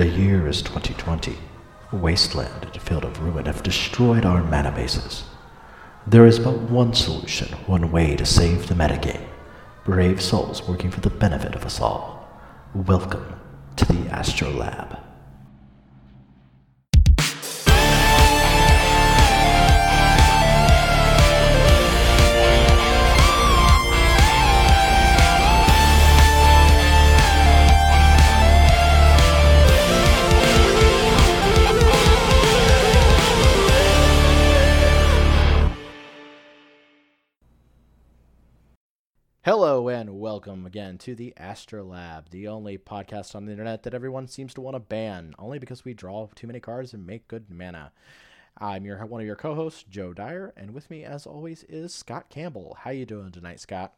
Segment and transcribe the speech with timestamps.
[0.00, 1.36] The year is 2020.
[1.92, 5.24] Wasteland and a field of ruin have destroyed our mana bases.
[6.06, 9.28] There is but one solution, one way to save the metagame.
[9.84, 12.26] Brave souls working for the benefit of us all.
[12.74, 13.38] Welcome
[13.76, 14.98] to the Astrolab.
[39.42, 44.28] Hello and welcome again to the Astrolab, the only podcast on the internet that everyone
[44.28, 47.46] seems to want to ban, only because we draw too many cards and make good
[47.48, 47.90] mana.
[48.58, 52.28] I'm your one of your co-hosts, Joe Dyer, and with me, as always, is Scott
[52.28, 52.76] Campbell.
[52.80, 53.94] How you doing tonight, Scott?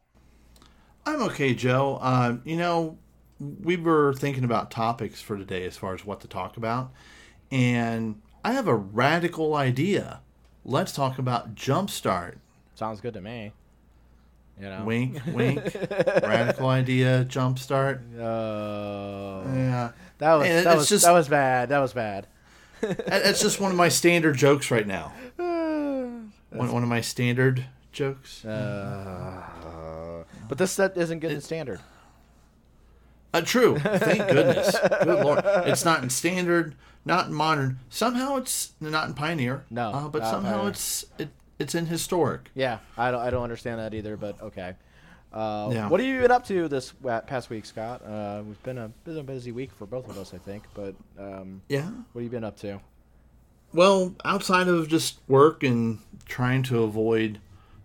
[1.05, 1.99] I'm okay, Joe.
[1.99, 2.97] Um, you know,
[3.37, 6.93] we were thinking about topics for today as far as what to talk about,
[7.51, 10.21] and I have a radical idea.
[10.63, 12.37] Let's talk about Jumpstart.
[12.75, 13.51] Sounds good to me.
[14.59, 15.63] You know, Wink, wink.
[16.23, 17.99] radical idea, Jumpstart.
[18.19, 21.69] Oh, Yeah, that was And that was just- that was bad.
[21.69, 22.27] That was bad.
[22.81, 25.11] that's just one of my standard jokes right now.
[25.37, 28.45] One, one of my standard jokes.
[28.45, 31.79] Uh, but this set isn't good in standard.
[33.33, 33.79] Uh, true.
[33.79, 34.77] Thank goodness.
[34.79, 35.41] Good lord.
[35.43, 37.79] It's not in standard, not in modern.
[37.89, 39.63] Somehow it's not in pioneer.
[39.71, 40.69] No, uh, but somehow Pioneer.
[40.69, 42.49] it's it, it's in historic.
[42.55, 44.75] Yeah, I don't, I don't understand that either, but okay.
[45.31, 45.89] Uh, Yeah.
[45.89, 46.93] What have you been up to this
[47.27, 48.03] past week, Scott?
[48.05, 50.63] Uh, we've been a been a busy week for both of us, I think.
[50.73, 51.89] But um, Yeah.
[52.11, 52.79] what have you been up to?
[53.73, 57.39] Well, outside of just work and trying to avoid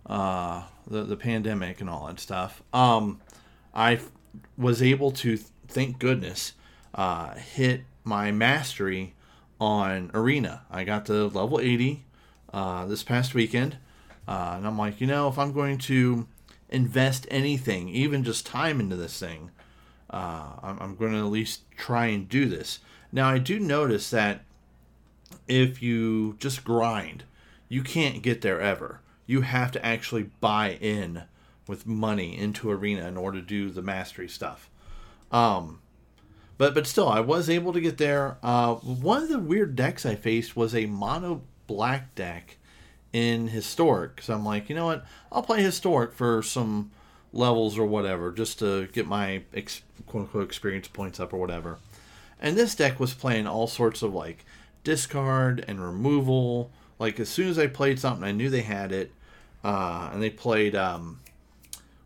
[0.05, 3.19] uh, the the pandemic and all that stuff, um,
[3.73, 4.11] I f-
[4.57, 6.53] was able to, thank goodness,
[6.93, 9.13] uh, hit my mastery
[9.59, 10.61] on Arena.
[10.69, 12.05] I got to level eighty
[12.53, 13.77] uh, this past weekend,
[14.27, 16.27] uh, and I'm like, you know, if I'm going to
[16.69, 19.51] invest anything, even just time into this thing,
[20.09, 22.79] uh, I'm, I'm going to at least try and do this.
[23.11, 24.41] Now, I do notice that
[25.47, 27.23] if you just grind,
[27.67, 29.01] you can't get there ever.
[29.25, 31.23] You have to actually buy in
[31.67, 34.69] with money into arena in order to do the mastery stuff.
[35.31, 35.81] Um,
[36.57, 38.37] but but still, I was able to get there.
[38.41, 42.57] Uh, one of the weird decks I faced was a mono black deck
[43.13, 44.23] in historic.
[44.23, 45.05] So I'm like, you know what?
[45.31, 46.89] I'll play historic for some
[47.31, 51.77] levels or whatever, just to get my ex- quote unquote experience points up or whatever.
[52.41, 54.45] And this deck was playing all sorts of like
[54.83, 56.71] discard and removal.
[56.97, 59.11] Like as soon as I played something, I knew they had it.
[59.63, 61.19] Uh, and they played, um,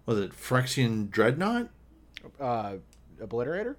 [0.06, 1.70] was it Phyrexian Dreadnought?
[2.38, 2.74] Uh,
[3.22, 3.76] Obliterator.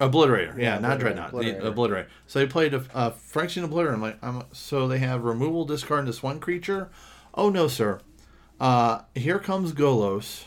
[0.00, 1.62] Obliterator, yeah, Yeah, not Obliterator, Dreadnought, Obliterator.
[1.62, 2.06] the Obliterator.
[2.26, 3.92] So they played a, a Phyrexian Obliterator.
[3.94, 6.88] I'm like, I'm, so they have removal, discard this one creature.
[7.34, 8.00] Oh no, sir.
[8.60, 10.44] Uh, here comes Golos,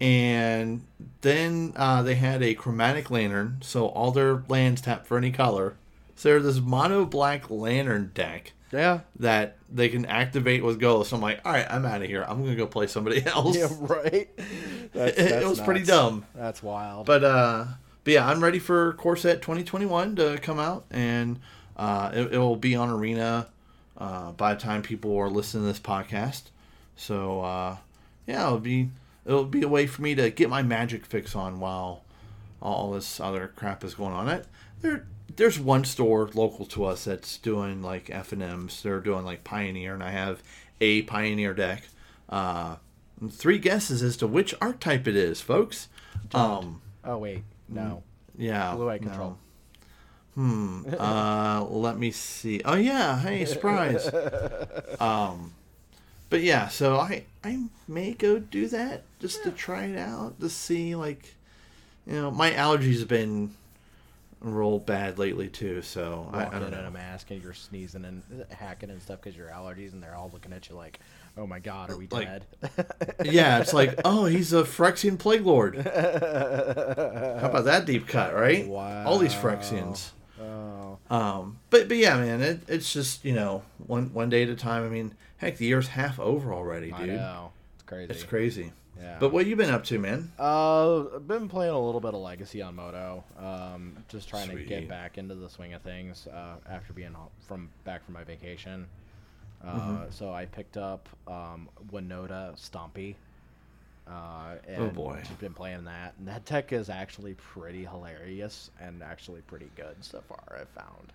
[0.00, 0.84] and
[1.20, 5.76] then uh, they had a Chromatic Lantern, so all their lands tap for any color.
[6.16, 9.00] So there's this mono black lantern deck Yeah.
[9.18, 11.06] that they can activate with Golos.
[11.06, 12.24] So I'm like, all right, I'm out of here.
[12.26, 13.56] I'm gonna go play somebody else.
[13.56, 13.68] Yeah.
[13.78, 14.28] Right.
[14.92, 16.26] That's, It- it that's was pretty dumb.
[16.34, 17.06] That's wild.
[17.06, 17.64] But uh,
[18.04, 21.38] but yeah, I'm ready for Core Set 2021 to come out, and
[21.76, 23.48] uh, it, will be on Arena
[23.98, 26.44] uh, by the time people are listening to this podcast.
[26.96, 27.76] So uh,
[28.26, 28.90] yeah, it'll be
[29.24, 32.04] it'll be a way for me to get my magic fix on while
[32.60, 34.28] all this other crap is going on.
[34.28, 34.46] It
[34.80, 35.06] there
[35.36, 38.82] there's one store local to us that's doing like F and M's.
[38.82, 40.42] They're doing like Pioneer, and I have
[40.80, 41.84] a Pioneer deck.
[42.28, 42.76] Uh,
[43.30, 45.88] three guesses as to which archetype it is, folks.
[46.34, 48.02] Um, oh wait, no.
[48.36, 48.74] yeah.
[48.74, 49.08] Blue eye no.
[49.08, 49.38] control.
[50.34, 50.82] Hmm.
[50.98, 52.62] Uh, let me see.
[52.64, 53.20] Oh yeah.
[53.20, 54.10] Hey, surprise.
[55.00, 55.52] um,
[56.28, 56.68] but yeah.
[56.68, 61.34] So I I may go do that just to try it out to see like,
[62.06, 63.54] you know, my allergies have been
[64.40, 65.82] real bad lately too.
[65.82, 69.36] So I, I don't in a mask and you're sneezing and hacking and stuff because
[69.36, 70.98] your allergies, and they're all looking at you like,
[71.36, 72.46] "Oh my God, are we Like- dead?"
[73.24, 75.76] Yeah, it's like, oh, he's a Phyrexian Plague Lord.
[75.76, 75.82] How
[77.48, 78.66] about that deep cut, right?
[78.66, 79.04] Wow.
[79.06, 79.42] All these Wow.
[79.42, 80.10] Phyrexians.
[80.40, 84.48] oh, Um, but but yeah, man, it, it's just you know one one day at
[84.48, 84.84] a time.
[84.84, 87.00] I mean, heck, the year's half over already, dude.
[87.00, 87.52] I know.
[87.74, 88.10] It's crazy.
[88.12, 88.72] It's crazy.
[88.98, 89.16] Yeah.
[89.18, 90.30] But what you been up to, man?
[90.38, 93.24] Uh, I've been playing a little bit of Legacy on Moto.
[93.38, 97.68] Um, just trying to get back into the swing of things uh, after being from
[97.84, 98.86] back from my vacation.
[99.64, 100.10] Uh, Mm-hmm.
[100.10, 103.14] So I picked up um, Winota Stompy.
[104.08, 105.18] Uh, Oh, and boy.
[105.24, 109.96] Just been playing that, and that deck is actually pretty hilarious and actually pretty good
[110.00, 110.58] so far.
[110.60, 111.12] I've found.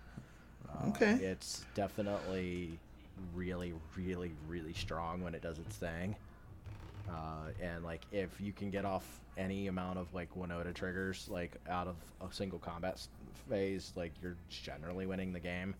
[0.68, 1.12] Uh, Okay.
[1.24, 2.78] It's definitely
[3.34, 6.16] really, really, really strong when it does its thing.
[7.08, 9.04] Uh, and like if you can get off
[9.36, 13.00] any amount of like Winota triggers like out of a single combat
[13.48, 15.74] phase, like you're generally winning the game.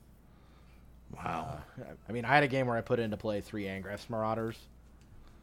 [1.17, 1.59] Wow.
[1.81, 4.59] Uh, I mean, I had a game where I put into play three Angrath's Marauders,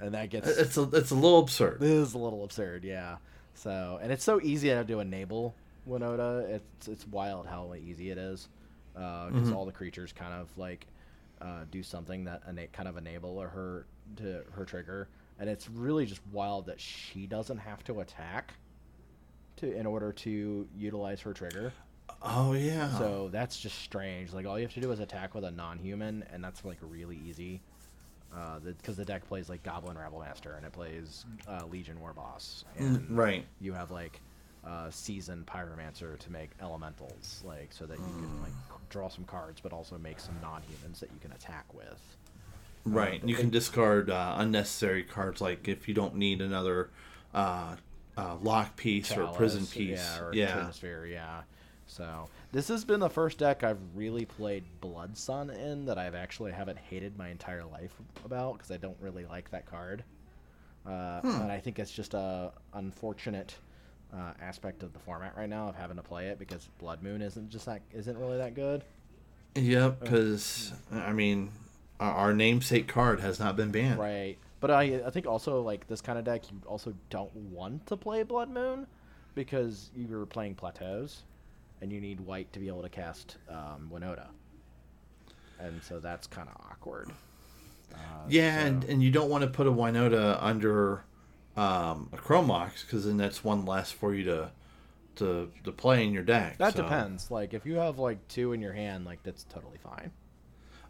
[0.00, 1.82] and that gets it's a it's a little absurd.
[1.82, 3.16] It is a little absurd, yeah.
[3.54, 5.54] So, and it's so easy to to enable
[5.88, 6.48] Winota.
[6.48, 8.48] It's it's wild how easy it is,
[8.94, 9.54] because Mhm.
[9.54, 10.86] all the creatures kind of like
[11.40, 13.86] uh, do something that ena- kind of enable her
[14.16, 15.08] to her trigger,
[15.38, 18.54] and it's really just wild that she doesn't have to attack
[19.56, 21.72] to in order to utilize her trigger.
[22.22, 22.96] Oh yeah.
[22.98, 24.32] So that's just strange.
[24.32, 27.18] Like all you have to do is attack with a non-human, and that's like really
[27.26, 27.60] easy.
[28.64, 33.16] Because the, deck plays like Goblin Rabblemaster, and it plays uh, Legion Warboss, and Mm,
[33.16, 33.46] right.
[33.60, 34.20] you have like
[34.66, 38.52] uh, Seasoned Pyromancer to make elementals, like so that you can like
[38.94, 42.16] draw some cards, but also make some non-humans that you can attack with.
[42.86, 43.20] Right.
[43.20, 46.90] but you can discard uh, unnecessary cards like if you don't need another
[47.34, 47.74] uh,
[48.16, 49.98] uh, lock piece or prison piece.
[49.98, 50.70] yeah, or yeah.
[51.04, 51.42] Yeah.
[51.86, 56.14] So this has been the first deck I've really played Blood Sun in that I've
[56.14, 57.94] actually haven't hated my entire life
[58.24, 60.04] about because I don't really like that card,
[60.86, 61.42] uh, Hmm.
[61.42, 63.56] and I think it's just a unfortunate
[64.12, 67.22] uh, aspect of the format right now of having to play it because Blood Moon
[67.22, 68.82] isn't just that isn't really that good.
[69.56, 70.00] Yep.
[70.00, 71.50] Because I mean,
[72.00, 73.98] our, our namesake card has not been banned.
[74.00, 74.36] Right.
[74.60, 77.96] But I, I think also like this kind of deck, you also don't want to
[77.96, 78.86] play Blood Moon
[79.34, 81.22] because you're playing plateaus,
[81.82, 84.26] and you need white to be able to cast um, Winota,
[85.60, 87.10] and so that's kind of awkward.
[87.92, 87.96] Uh,
[88.28, 91.04] Yeah, so- and, and you don't want to put a Winota under
[91.56, 94.50] um, a Chrome Mox because then that's one less for you to
[95.16, 96.58] to to play in your deck.
[96.58, 97.30] that so- depends.
[97.30, 100.10] Like if you have like two in your hand, like that's totally fine.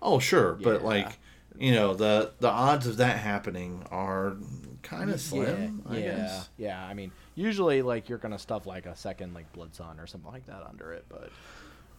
[0.00, 1.18] Oh, sure, but like
[1.58, 4.36] you know the the odds of that happening are
[4.82, 5.82] kind of slim.
[5.86, 6.48] yeah, I yeah, guess.
[6.58, 6.84] yeah.
[6.84, 10.30] I mean, usually like you're gonna stuff like a second like Blood Sun or something
[10.30, 11.30] like that under it, but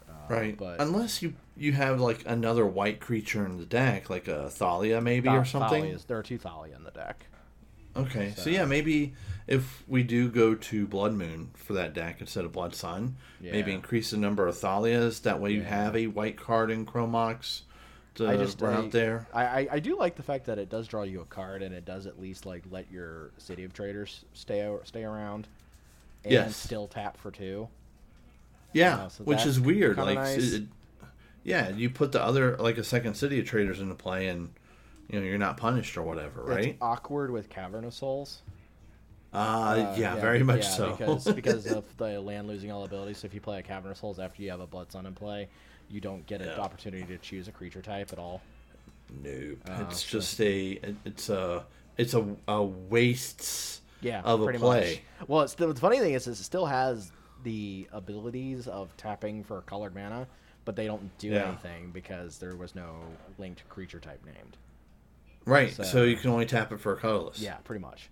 [0.07, 4.27] uh, Right, But unless you you have like another white creature in the deck, like
[4.27, 5.83] a Thalia maybe Tha- or something.
[5.85, 7.25] Thalias- there are two Thalia in the deck.
[7.95, 8.44] Okay, so.
[8.44, 9.13] So- yeah, maybe
[9.47, 13.71] if we do go to Blood Moon for that deck instead of Blood Sun, maybe
[13.74, 15.21] increase the number of Thalias.
[15.21, 15.83] That way you Yeah.
[15.83, 17.63] have a white card in Chrome Mox
[18.15, 19.27] to I just run I, out there.
[19.33, 21.75] I, I, I do like the fact that it does draw you a card and
[21.75, 25.48] it does at least like let your City of Traders stay stay around.
[26.24, 26.56] And Yes.
[26.56, 27.68] still tap for two.
[28.74, 29.98] Yeah, Yeah, so which is weird.
[29.98, 30.53] Like, nice.
[30.53, 30.63] it-
[31.44, 34.50] yeah, you put the other like a second City of Traders into play, and
[35.10, 36.66] you know you're not punished or whatever, right?
[36.69, 38.42] It's awkward with Cavern of Souls.
[39.34, 40.92] Uh, Uh, yeah, very much yeah, so.
[40.96, 43.18] Because because of the land losing all abilities.
[43.19, 45.13] So if you play a Cavern of Souls after you have a Blood Sun in
[45.13, 45.48] play,
[45.90, 46.60] you don't get an Yeah.
[46.63, 48.42] opportunity to choose a creature type at all.
[49.24, 49.60] Nope.
[49.69, 51.66] Oh, it's so- just a it's a
[51.98, 55.01] it's a, a waste Yeah, of a pretty play.
[55.19, 55.30] much.
[55.30, 57.12] Well, it's the, the funny thing is, is it still has
[57.44, 60.28] the abilities of tapping for colored mana,
[60.66, 61.48] but they don't do Yeah.
[61.50, 62.96] anything because there was no
[63.38, 64.58] linked creature type named.
[65.45, 65.71] Right.
[65.74, 67.39] So, So- you can only tap it for a colorless.
[67.39, 68.09] Yeah, pretty much.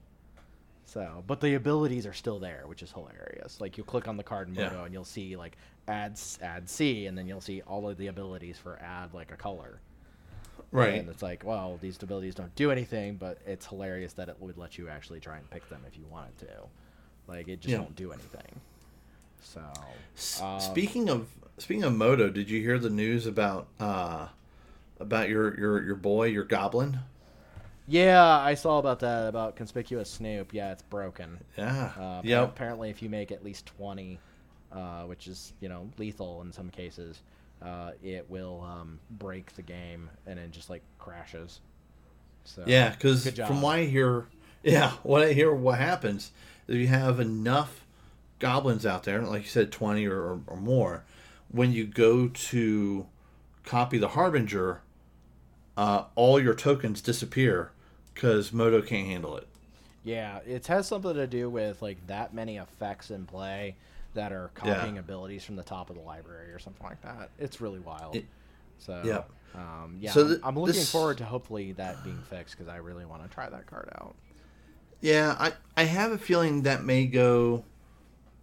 [0.86, 3.60] So, but the abilities are still there, which is hilarious.
[3.60, 4.70] Like you'll click on the card in Yeah.
[4.70, 5.58] Moto and you'll see like
[5.88, 9.36] add add C, and then you'll see all of the abilities for add like a
[9.36, 9.80] color.
[10.72, 11.00] Right.
[11.00, 14.58] And it's like, well, these abilities don't do anything, but it's hilarious that it would
[14.58, 16.48] let you actually try and pick them if you wanted to.
[17.28, 17.78] Like it just Yeah.
[17.78, 18.60] don't do anything.
[19.42, 19.62] So,
[20.44, 21.28] uh, speaking of
[21.58, 24.28] speaking of Moto, did you hear the news about uh
[25.00, 27.00] about your your your boy, your goblin?
[27.88, 30.54] Yeah, I saw about that about conspicuous Snoop.
[30.54, 31.38] Yeah, it's broken.
[31.58, 31.92] Yeah.
[31.98, 32.50] Uh, yep.
[32.50, 34.20] Apparently, if you make at least twenty,
[34.72, 37.22] uh, which is you know lethal in some cases,
[37.62, 41.60] uh, it will um, break the game and then just like crashes.
[42.46, 44.28] So Yeah, because from what I hear,
[44.64, 46.32] yeah, what I hear, what happens
[46.68, 47.86] is you have enough
[48.40, 51.04] goblins out there, like you said, twenty or, or, or more.
[51.52, 53.06] When you go to
[53.64, 54.82] copy the harbinger,
[55.78, 57.72] uh, all your tokens disappear
[58.14, 59.48] because Moto can't handle it.
[60.04, 63.76] Yeah, it has something to do with like that many effects in play
[64.14, 64.76] that are Yeah.
[64.76, 67.30] copying abilities from the top of the library or something like that.
[67.40, 68.16] It's really wild.
[68.16, 68.26] It-
[68.80, 69.30] so Yep.
[69.56, 72.68] um, yeah, So I'm- th- I'm looking this- forward to hopefully that being fixed because
[72.72, 74.14] I really want to try that card out.
[75.02, 77.64] Yeah, I, I have a feeling that may go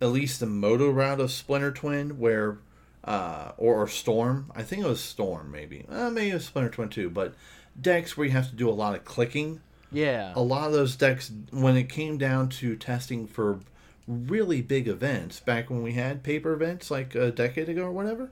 [0.01, 2.59] at least the Moto route of Splinter Twin, where
[3.05, 4.51] uh, or, or Storm.
[4.55, 5.87] I think it was Storm, maybe.
[5.89, 7.35] Uh, maybe it was Splinter Twin too, but
[7.81, 9.61] decks where you have to do a lot of clicking
[9.93, 10.33] Yeah.
[10.37, 13.61] a lot of those decks when it came down to testing for
[14.07, 18.31] really big events back when we had paper events like a decade ago or whatever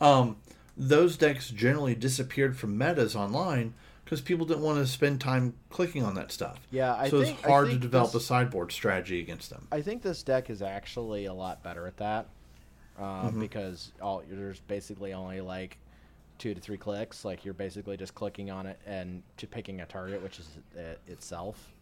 [0.00, 0.36] um,
[0.76, 6.02] those decks generally disappeared from metas online because people didn't want to spend time clicking
[6.02, 9.50] on that stuff Yeah, I so it's hard to develop this- a sideboard strategy against
[9.50, 12.26] them I think this deck is actually a lot better at that
[12.98, 13.40] uh, Mm-hmm.
[13.40, 15.78] because all there's basically only like
[16.42, 17.24] two to three clicks.
[17.24, 21.00] Like you're basically just clicking on it and to picking a target, which is it
[21.06, 21.72] itself,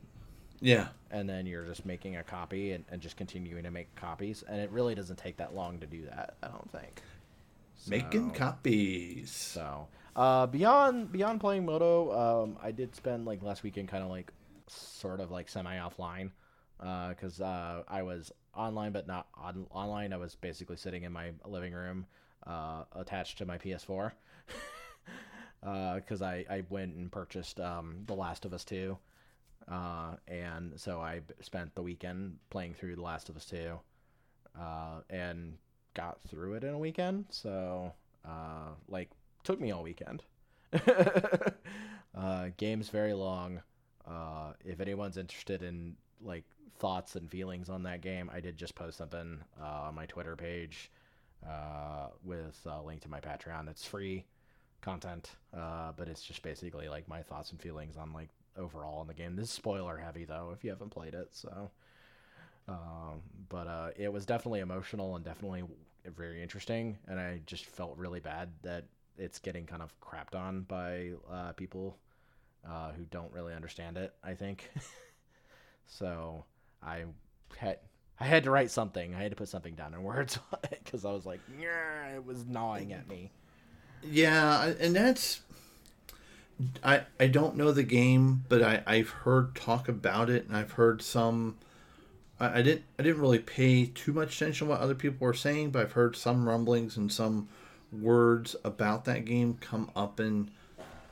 [0.60, 4.44] yeah and then you're just making a copy and, and just continuing to make copies.
[4.46, 6.34] And it really doesn't take that long to do that.
[6.42, 7.00] I don't think.
[7.88, 13.88] making copies So uh, beyond beyond playing Moto, um, I did spend like last weekend
[13.88, 14.30] kind of like
[14.66, 16.30] sort of like semi offline
[16.78, 20.12] because uh, I was online but not on- online.
[20.12, 22.04] I was basically sitting in my living room
[22.46, 24.12] uh, attached to my PS4
[25.60, 28.96] because I, I went and purchased um, The Last of Us 2.
[29.70, 33.78] Uh, and so I spent the weekend playing through The Last of Us 2
[34.58, 35.56] uh, and
[35.94, 37.26] got through it in a weekend.
[37.30, 37.92] So,
[38.24, 39.10] uh, like,
[39.44, 40.22] took me all weekend.
[42.14, 43.62] uh, game's very long.
[44.06, 46.44] Uh, if anyone's interested in like
[46.78, 50.36] thoughts and feelings on that game, I did just post something uh, on my Twitter
[50.36, 50.90] page
[51.48, 53.68] uh, with a link to my Patreon.
[53.68, 54.24] It's free
[54.80, 59.08] content, uh, but it's just basically like my thoughts and feelings on like overall in
[59.08, 59.36] the game.
[59.36, 61.28] This is spoiler heavy though if you haven't played it.
[61.32, 61.70] So,
[62.68, 65.64] um, but uh, it was definitely emotional and definitely
[66.16, 68.84] very interesting, and I just felt really bad that
[69.18, 71.96] it's getting kind of crapped on by uh, people
[72.68, 74.14] uh, who don't really understand it.
[74.24, 74.70] I think.
[75.86, 76.44] so
[76.82, 77.04] I
[77.56, 77.78] had
[78.20, 79.14] I had to write something.
[79.14, 80.38] I had to put something down in words
[80.70, 83.30] because I was like, yeah, it was gnawing at me.
[84.02, 85.40] Yeah, and that's
[86.84, 90.72] I I don't know the game, but I I've heard talk about it, and I've
[90.72, 91.56] heard some.
[92.38, 95.34] I, I didn't I didn't really pay too much attention to what other people were
[95.34, 97.48] saying, but I've heard some rumblings and some
[97.92, 100.50] words about that game come up in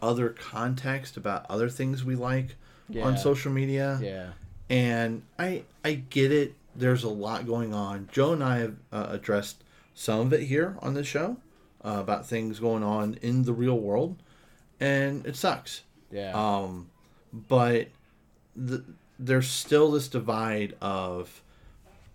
[0.00, 2.54] other context about other things we like
[2.88, 3.04] Yeah.
[3.04, 4.28] on social media Yeah.
[4.71, 6.54] and I I get it.
[6.76, 8.09] There's a lot going on.
[8.12, 9.64] Joe and I have uh, addressed
[9.95, 11.38] some of it here on this show
[11.85, 14.23] uh, about things going on in the real world,
[14.80, 15.82] and it sucks.
[16.11, 16.32] Yeah.
[16.32, 16.90] Um,
[17.32, 17.88] but
[18.56, 18.85] the,
[19.18, 21.42] there's still this divide of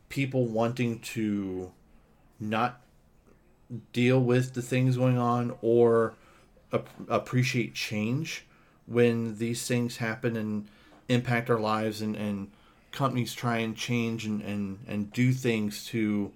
[0.10, 1.72] people wanting to
[2.40, 2.82] not
[3.92, 6.14] deal with the things going on or
[6.72, 8.46] ap- appreciate change
[8.86, 10.68] when these things happen and
[11.10, 12.52] impact our lives and, and
[12.92, 16.32] companies try and change and, and, and do things to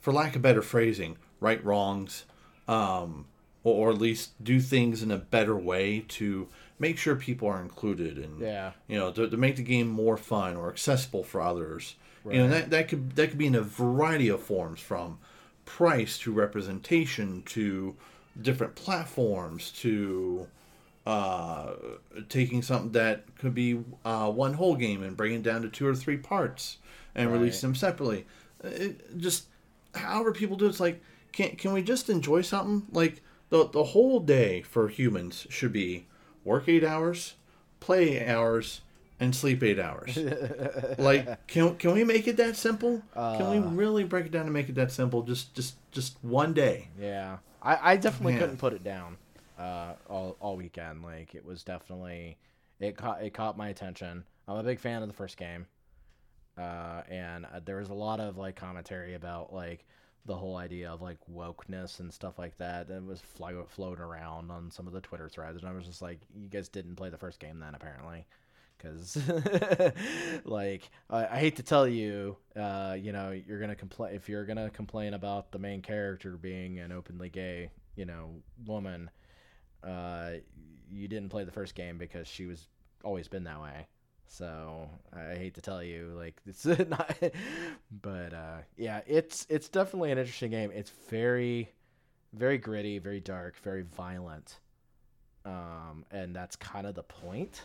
[0.00, 2.24] for lack of better phrasing right wrongs
[2.68, 3.26] um,
[3.64, 7.60] or, or at least do things in a better way to make sure people are
[7.60, 8.72] included and Yeah.
[8.88, 11.96] you know to, to make the game more fun or accessible for others
[12.30, 15.18] you know that, that could that could be in a variety of forms from
[15.64, 17.96] price to representation to
[18.40, 20.46] different platforms to
[21.04, 21.72] uh,
[22.28, 25.86] taking something that could be uh, one whole game and breaking it down to two
[25.86, 26.78] or three parts
[27.14, 27.38] and Right.
[27.38, 28.24] release them separately.
[28.62, 29.46] It, just
[29.94, 33.84] however people do it, it's like can can we just enjoy something like the the
[33.84, 36.06] whole day for humans should be
[36.44, 37.34] work eight hours,
[37.80, 38.82] play eight hours,
[39.20, 40.16] and sleep eight hours.
[40.98, 43.02] like can can we make it that simple?
[43.14, 45.22] can we really break it down and make it that simple?
[45.22, 46.88] Just just just one day.
[47.00, 48.40] Yeah, I, I definitely Man.
[48.40, 49.16] couldn't put it down
[49.58, 51.02] uh, all all weekend.
[51.02, 52.36] Like it was definitely
[52.80, 54.24] it caught it caught my attention.
[54.48, 55.66] I'm a big fan of the first game,
[56.58, 59.86] uh, and uh, there was a lot of like commentary about like
[60.24, 64.50] the whole idea of like wokeness and stuff like that that was fly, floating around
[64.50, 67.10] on some of the Twitter threads, and I was just like, you guys didn't play
[67.10, 68.26] the first game then apparently.
[68.78, 69.16] Because,
[70.44, 74.44] like, I, I hate to tell you, uh, you know, you're gonna complain if you're
[74.44, 79.08] gonna complain about the main character being an openly gay, you know, woman.
[79.84, 80.32] Uh,
[80.90, 82.68] you didn't play the first game because she was
[83.04, 83.86] always been that way.
[84.32, 87.14] So I hate to tell you, like, it's not.
[88.00, 90.70] But uh, yeah, it's it's definitely an interesting game.
[90.74, 91.70] It's very,
[92.32, 94.58] very gritty, very dark, very violent.
[95.44, 97.62] Um, and that's kind of the point.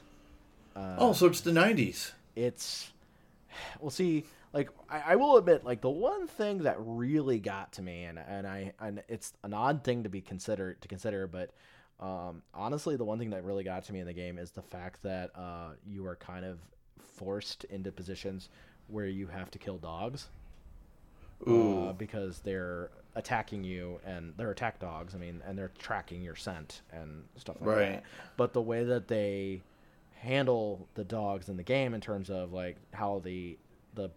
[0.76, 2.12] Uh, Oh, so it's the '90s.
[2.36, 2.92] it's
[3.80, 7.82] well see like I, I will admit like the one thing that really got to
[7.82, 11.52] me and and i and it's an odd thing to be considered to consider but
[12.00, 14.62] um honestly the one thing that really got to me in the game is the
[14.62, 16.60] fact that uh you are kind of
[17.00, 18.50] forced into positions
[18.88, 20.28] where you have to kill dogs.
[21.46, 26.36] Uh, because they're attacking you and they're attack dogs i mean and they're tracking your
[26.36, 27.92] scent and stuff like Right.
[27.94, 28.04] that.
[28.38, 29.62] But the way that they
[30.16, 33.58] handle the dogs in the game in terms of like how the
[33.94, 34.10] the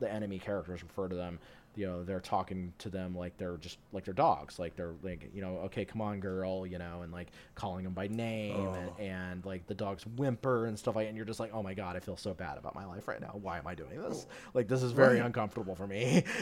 [0.00, 1.38] the enemy characters refer to them
[1.76, 5.30] you know they're talking to them like they're just like they're dogs like they're like
[5.34, 8.72] you know okay come on girl you know and like calling them by name Oh.
[8.74, 11.74] and, and like the dogs whimper and stuff like and you're just like oh my
[11.74, 13.38] god i feel so bad about my life right now.
[13.40, 14.26] Why am i doing this?
[14.54, 15.26] Like this is very Right.
[15.26, 16.24] uncomfortable for me.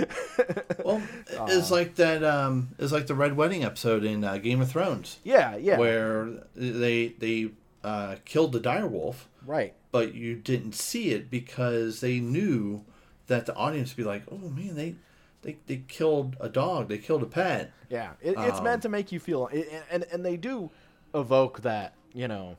[0.84, 1.00] Well,
[1.48, 2.22] it's like that.
[2.22, 5.78] Um, it's like the Red Wedding episode in uh, Game of Thrones, yeah yeah.
[5.78, 7.50] Where they they
[7.82, 9.14] uh, killed the direwolf,
[9.46, 9.74] right.
[9.92, 12.84] But you didn't see it because they knew
[13.28, 14.96] that the audience would be like, "Oh man, they
[15.44, 18.88] they they killed a dog, they killed a pet." Yeah, it, it's Um, meant to
[18.88, 19.48] make you feel,
[19.90, 20.70] and and they do
[21.14, 22.56] evoke that you know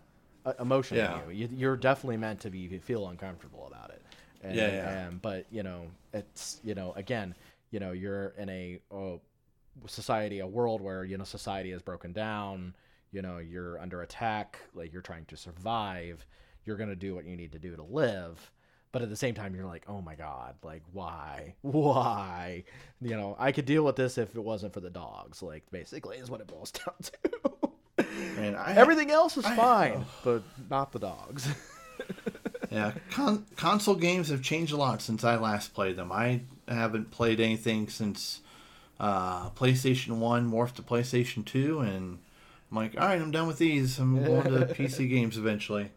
[0.59, 1.21] emotion Yeah.
[1.23, 1.47] in you.
[1.47, 1.57] you.
[1.57, 4.01] You're definitely meant to be feel uncomfortable about it.
[4.43, 5.07] And, Yeah, yeah.
[5.07, 7.35] And, but you know, it's you know, again,
[7.71, 8.79] you know, you're in a
[9.87, 12.73] society, a world where you know society is broken down.
[13.11, 14.59] You know, you're under attack.
[14.73, 16.25] Like you're trying to survive.
[16.65, 18.51] You're gonna do what you need to do to live.
[18.95, 22.63] But at the same time, you're like, oh my god, like why, why?
[23.01, 25.43] You know, I could deal with this if it wasn't for the dogs.
[25.43, 28.05] Like basically, is what it boils down to.
[28.39, 31.45] And I Everything else is I- fine, but not the dogs.
[32.71, 36.11] Yeah, con- console games have changed a lot since I last played them.
[36.13, 38.39] I haven't played anything since
[38.99, 42.19] uh, PlayStation One morphed to PlayStation Two, and
[42.71, 43.99] I'm like, all right, I'm done with these.
[43.99, 45.91] I'm going to PC games eventually.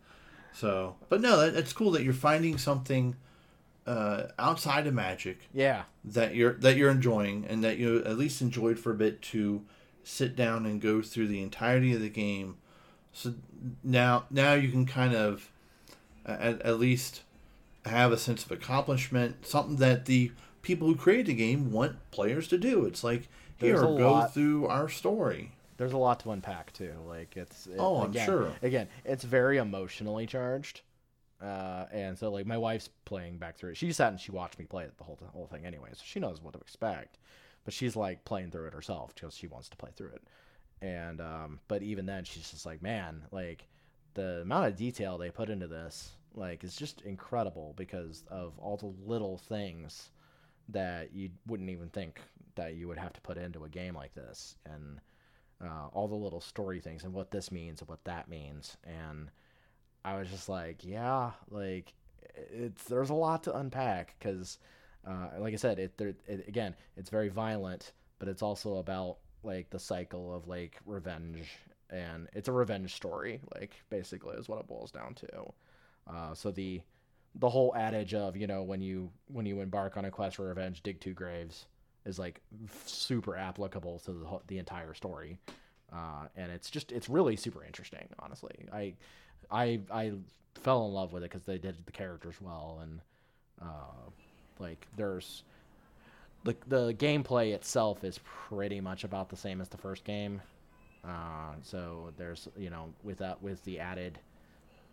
[0.53, 3.17] So, but no, that, it's cool that you're finding something
[3.87, 8.43] uh, outside of Magic yeah, that you're that you're enjoying, and that you at least
[8.43, 9.63] enjoyed for a bit to
[10.03, 12.57] sit down and go through the entirety of the game.
[13.13, 13.35] So
[13.83, 15.51] now, now you can kind of
[16.25, 17.23] at, at least
[17.85, 22.49] have a sense of accomplishment, something that the people who create the game want players
[22.49, 22.85] to do.
[22.85, 25.53] It's like here, go lot- through our story.
[25.79, 26.93] There's a lot to unpack too.
[27.07, 28.53] Like it's it- Oh, I'm sure.
[28.63, 30.83] Again, it's very emotionally charged,
[31.41, 33.77] uh, and so like my wife's playing back through it.
[33.79, 36.21] She sat and she watched me play it the whole whole thing anyway, so she
[36.21, 37.19] knows what to expect.
[37.65, 40.23] But she's like playing through it herself because she wants to play through it.
[40.81, 43.67] And um, but even then, she's just like, man, like
[44.15, 48.77] the amount of detail they put into this, like, is just incredible because of all
[48.77, 50.11] the little things
[50.71, 52.21] that you wouldn't even think
[52.55, 55.01] that you would have to put into a game like this, and
[55.63, 58.77] uh, all the little story things and what this means and what that means.
[58.85, 59.31] And
[60.05, 61.93] I was just like, yeah, like
[62.35, 64.59] it's there's a lot to unpack because,
[65.07, 69.19] uh, like I said, it, there, it again, it's very violent, but it's also about
[69.43, 71.49] like the cycle of like revenge,
[71.91, 75.53] and it's a revenge story, like basically is what it boils down to.
[76.09, 76.81] Uh, so the
[77.35, 80.47] the whole adage of you know when you when you embark on a quest for
[80.47, 81.67] revenge, dig two graves
[82.09, 82.41] is like
[82.87, 85.39] super applicable to the whole, the entire story,
[85.93, 88.09] uh, and it's just it's really super interesting.
[88.19, 88.95] Honestly, I
[89.51, 90.13] I I
[90.55, 93.01] fell in love with it because they did the characters well, and
[93.63, 94.11] uh,
[94.59, 95.45] like there's
[96.45, 100.41] the the gameplay itself is pretty much about the same as the first game.
[101.05, 104.19] Uh, so there's you know with that with the added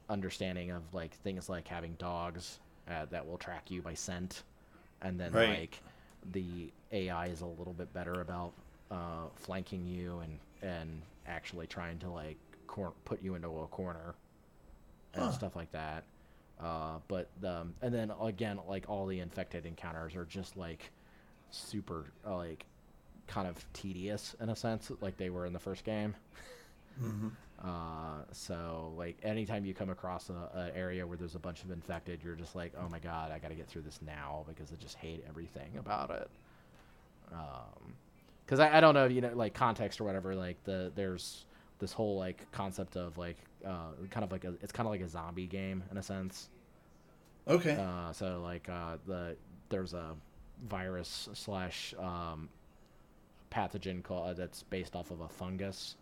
[0.10, 4.44] understanding of like things like having dogs uh, that will track you by scent,
[5.02, 5.60] and then Right.
[5.60, 5.82] like
[6.32, 8.54] the AI is a little bit better about
[8.92, 14.16] uh, flanking you and and actually trying to like cor- put you into a corner
[15.14, 15.32] and Huh.
[15.32, 16.04] stuff like that.
[16.60, 20.92] Uh, but um, and then again, like all the infected encounters are just like
[21.52, 22.66] super uh, like
[23.28, 26.16] kind of tedious in a sense, like they were in the first game.
[27.64, 31.72] Uh, so like anytime you come across a, a area where there's a bunch of
[31.72, 34.72] infected, you're just like, oh my god, I got to get through this now because
[34.72, 36.30] I just hate everything about it.
[37.32, 37.94] Um,
[38.46, 40.36] because I, I don't know, you know, like context or whatever.
[40.36, 41.46] Like the there's
[41.80, 45.02] this whole like concept of like uh kind of like a it's kind of like
[45.02, 46.50] a zombie game in a sense.
[47.48, 47.76] Okay.
[47.76, 49.36] Uh, so like uh, the
[49.70, 50.16] there's a
[50.68, 52.50] virus slash um,
[53.52, 55.96] pathogen called uh, that's based off of a fungus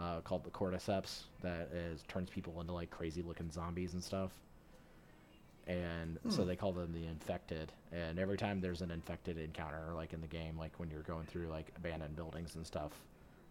[0.00, 4.30] uh, called the cordyceps that is turns people into like crazy looking zombies and stuff.
[5.66, 7.70] And so they call them the infected.
[7.92, 11.26] And every time there's an infected encounter, like in the game, like when you're going
[11.26, 12.90] through like abandoned buildings and stuff,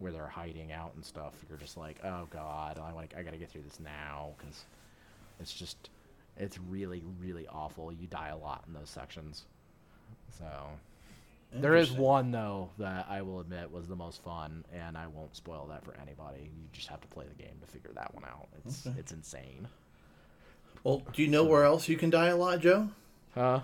[0.00, 3.38] where they're hiding out and stuff, you're just like, oh god, I like I gotta
[3.38, 4.64] get through this now because
[5.38, 5.88] it's just
[6.36, 7.92] it's really really awful.
[7.92, 9.44] You die a lot in those sections.
[10.36, 10.44] So
[11.52, 15.34] there is one though that I will admit was the most fun, and I won't
[15.36, 16.42] spoil that for anybody.
[16.44, 18.48] You just have to play the game to figure that one out.
[18.64, 18.96] It's Okay.
[18.98, 19.68] it's insane.
[20.84, 22.88] Well, do you know where else you can die a lot, Joe?
[23.34, 23.60] Huh?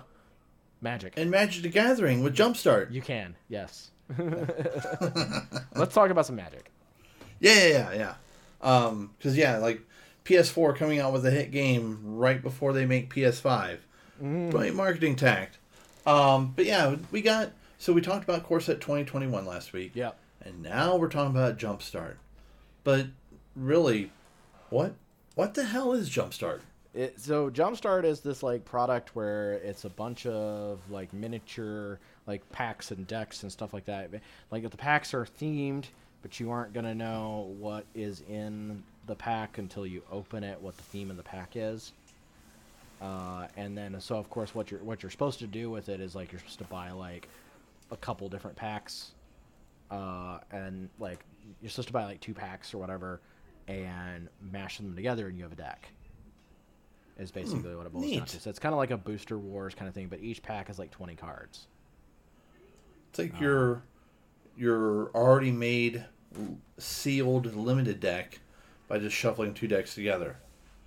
[0.81, 1.13] Magic.
[1.17, 2.91] And Magic the Gathering with Jumpstart.
[2.91, 3.89] You can, yes.
[5.75, 6.71] Let's talk about some magic.
[7.39, 8.13] Yeah, yeah, yeah, yeah.
[8.61, 9.81] Um, because yeah, like
[10.25, 13.77] PS4 coming out with a hit game right before they make PS5.
[14.21, 14.51] Mm.
[14.51, 15.57] Brilliant marketing tact.
[16.05, 19.91] Um, but yeah, we got so we talked about Core Set 2021 last week.
[19.93, 20.11] Yeah.
[20.41, 22.15] And now we're talking about Jumpstart.
[22.83, 23.07] But
[23.55, 24.11] really,
[24.69, 24.93] what
[25.35, 26.61] what the hell is Jumpstart?
[26.93, 32.49] It, so Jumpstart is this like product where it's a bunch of like miniature like
[32.51, 34.09] packs and decks and stuff like that.
[34.51, 35.85] Like the packs are themed,
[36.21, 40.59] but you aren't gonna know what is in the pack until you open it.
[40.61, 41.93] What the theme of the pack is.
[42.99, 46.01] Uh, and then so of course what you're what you're supposed to do with it
[46.01, 47.29] is like you're supposed to buy like
[47.91, 49.11] a couple different packs,
[49.91, 51.19] uh, and like
[51.61, 53.21] you're supposed to buy like two packs or whatever,
[53.67, 55.89] and mash them together and you have a deck
[57.19, 58.39] is basically what it boils down to.
[58.39, 60.77] So it's kind of like a Booster Wars kind of thing, but each pack has
[60.77, 61.67] like 20 cards.
[63.09, 63.83] It's like your
[64.55, 66.05] your already made
[66.77, 68.39] sealed limited deck
[68.87, 70.37] by just shuffling two decks together.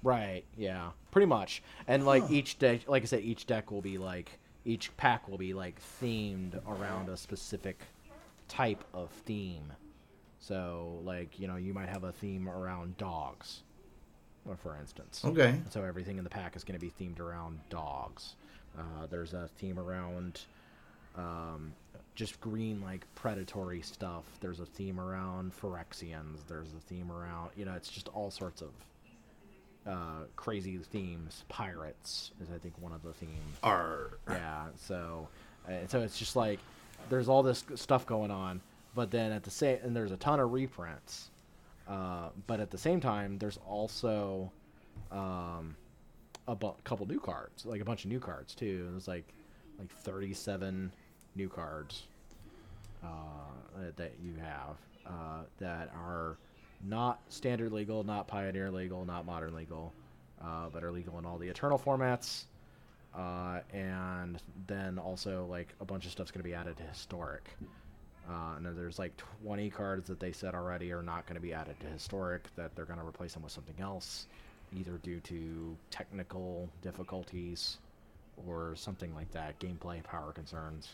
[0.02, 0.44] Right.
[0.56, 0.90] Yeah.
[1.10, 1.62] Pretty much.
[1.86, 5.38] And like each deck, like I said, each deck will be like each pack will
[5.38, 7.80] be like themed around a specific
[8.48, 9.72] type of theme.
[10.38, 13.62] So like you know you might have a theme around dogs,
[14.46, 15.22] or for instance.
[15.24, 15.60] Okay.
[15.70, 18.34] So everything in the pack is going to be themed around dogs.
[18.78, 20.42] Uh, there's a theme around
[21.16, 21.72] um,
[22.14, 24.24] just green like predatory stuff.
[24.40, 26.46] There's a theme around Phyrexians.
[26.48, 28.70] There's a theme around you know it's just all sorts of
[29.86, 31.44] uh, crazy themes.
[31.48, 33.56] Pirates is I think one of the themes.
[33.62, 34.66] Are Yeah.
[34.76, 35.28] So
[35.68, 36.58] uh, so it's just like
[37.08, 38.60] there's all this stuff going on,
[38.94, 41.30] but then at the same and there's a ton of reprints.
[41.88, 44.52] Uh, but at the same time, there's also
[45.10, 45.74] um,
[46.46, 48.86] a bu- couple new cards, like a bunch of new cards too.
[48.92, 49.24] There's like
[49.78, 50.92] like 37
[51.34, 52.04] new cards
[53.02, 53.08] uh,
[53.78, 56.36] that- that you have uh, that are
[56.86, 59.92] not standard legal, not pioneer legal, not modern legal,
[60.42, 62.44] uh, but are legal in all the eternal formats.
[63.14, 67.50] Uh, and then also like a bunch of stuff's going to be added to historic.
[68.28, 69.12] Uh, and there's like
[69.42, 72.74] 20 cards that they said already are not going to be added to historic, that
[72.76, 74.26] they're going to replace them with something else,
[74.78, 77.78] either due to technical difficulties
[78.46, 80.90] or something like that, gameplay, power concerns,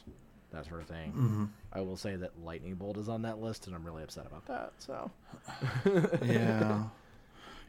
[0.57, 1.51] that sort of thing.
[1.73, 4.47] I will say that Lightning Bolt is on that list, and I'm really upset about
[4.47, 4.73] that.
[4.79, 5.11] So,
[6.25, 6.85] yeah.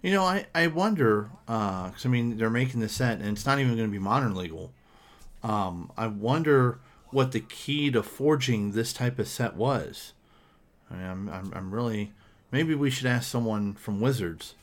[0.02, 3.60] You know, I, I wonder, because I mean, they're making the set and it's not
[3.60, 4.72] even going to be modern legal.
[5.44, 10.14] Um, I wonder what the key to forging this type of set was.
[10.90, 12.14] I mean, I'm, I'm, I'm really,
[12.52, 14.56] maybe we should ask someone from Wizards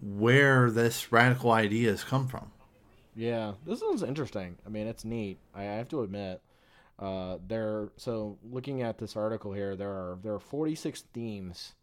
[0.00, 2.52] where this radical idea has come from.
[3.16, 4.58] Yeah, this one's interesting.
[4.64, 5.38] I mean, it's neat.
[5.54, 6.40] I, I have to admit.
[6.98, 7.90] Uh, there.
[7.96, 11.74] So looking at this article here, there are there are 46 themes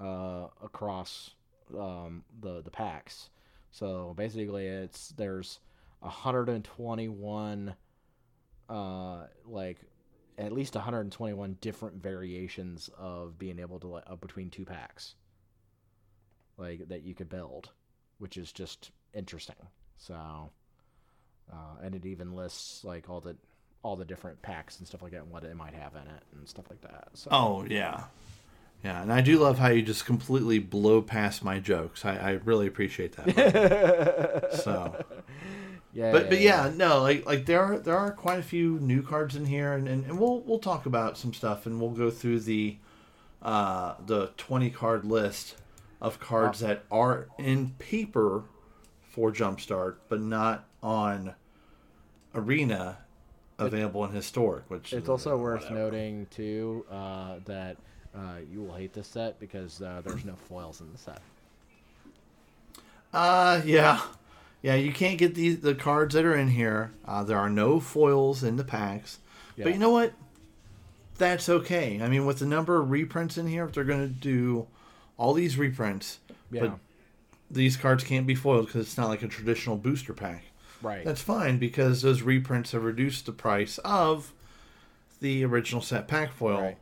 [0.00, 1.30] uh, across
[1.78, 3.30] um, the the packs.
[3.70, 5.60] So basically, it's there's
[6.00, 7.74] 121
[8.68, 9.78] uh, like
[10.38, 15.14] at least 121 different variations of being able to uh, between two packs
[16.56, 17.70] like that you could build
[18.18, 19.56] which is just interesting
[19.96, 20.50] so
[21.52, 23.36] uh, and it even lists like all the
[23.82, 26.22] all the different packs and stuff like that and what it might have in it
[26.36, 28.04] and stuff like that so Oh, yeah.
[28.84, 32.04] Yeah, and I do love how you just completely blow past my jokes.
[32.04, 34.48] I, I really appreciate that.
[34.64, 35.04] so.
[35.92, 39.02] yeah but but yeah, no, like like there are there are quite a few new
[39.02, 42.10] cards in here, and, and, and we'll we'll talk about some stuff, and we'll go
[42.10, 42.76] through the
[43.40, 45.54] uh, the twenty card list
[46.00, 48.42] of cards that are in paper
[49.02, 51.34] for Jumpstart, but not on
[52.34, 52.98] Arena,
[53.66, 54.64] available in Historic.
[54.68, 55.78] Which It's also worth whatever.
[55.80, 57.76] noting too uh, that
[58.14, 61.20] uh, you will hate this set because uh, there's no foils in the set.
[63.12, 64.00] Uh, yeah,
[64.62, 64.74] yeah.
[64.74, 66.92] You can't get these the cards that are in here.
[67.04, 69.18] Uh, there are no foils in the packs.
[69.56, 69.64] Yeah.
[69.64, 70.12] But you know what?
[71.18, 72.00] That's okay.
[72.02, 74.66] I mean, with the number of reprints in here, if they're going to do
[75.18, 76.18] all these reprints,
[76.50, 76.78] Yeah, but
[77.50, 80.44] these cards can't be foiled because it's not like a traditional booster pack.
[80.82, 81.04] Right.
[81.04, 84.32] That's fine because those reprints have reduced the price of
[85.20, 86.78] the original set pack foil, right.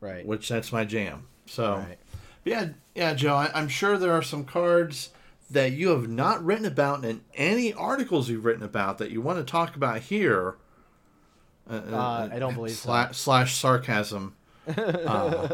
[0.00, 0.26] Right.
[0.26, 1.26] which that's my jam.
[1.46, 1.98] So, right.
[2.44, 3.34] yeah, yeah, Joe.
[3.34, 5.10] I, I'm sure there are some cards
[5.50, 9.38] that you have not written about in any articles you've written about that you want
[9.38, 10.56] to talk about here.
[11.68, 12.86] Uh, Uh, I don't believe so.
[12.86, 14.36] slash, slash sarcasm.
[14.64, 15.48] Uh,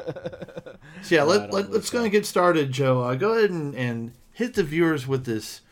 [1.00, 2.02] so yeah, I let, let, go so.
[2.02, 3.02] and get started, Joe.
[3.02, 5.62] Uh, go ahead and, and hit the viewers with this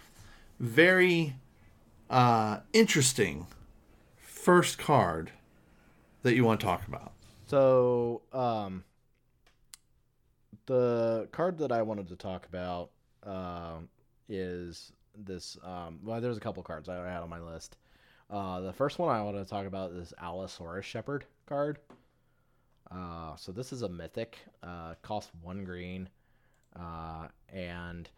[0.59, 1.35] very
[2.11, 3.47] uh, interesting
[4.17, 5.33] first card
[6.23, 7.13] that you want to talk about.
[7.47, 8.85] So, um,
[10.67, 12.91] the card that I wanted to talk about
[13.23, 13.89] um,
[14.29, 15.57] is this.
[15.65, 17.77] Um, well, there's a couple cards I had on my list.
[18.29, 21.79] Uh, the first one I want to talk about is Allosaurus Shepherd card.
[22.91, 24.39] Uh, so this is a mythic.
[24.63, 26.09] Uh, costs one green,
[26.75, 28.09] uh, and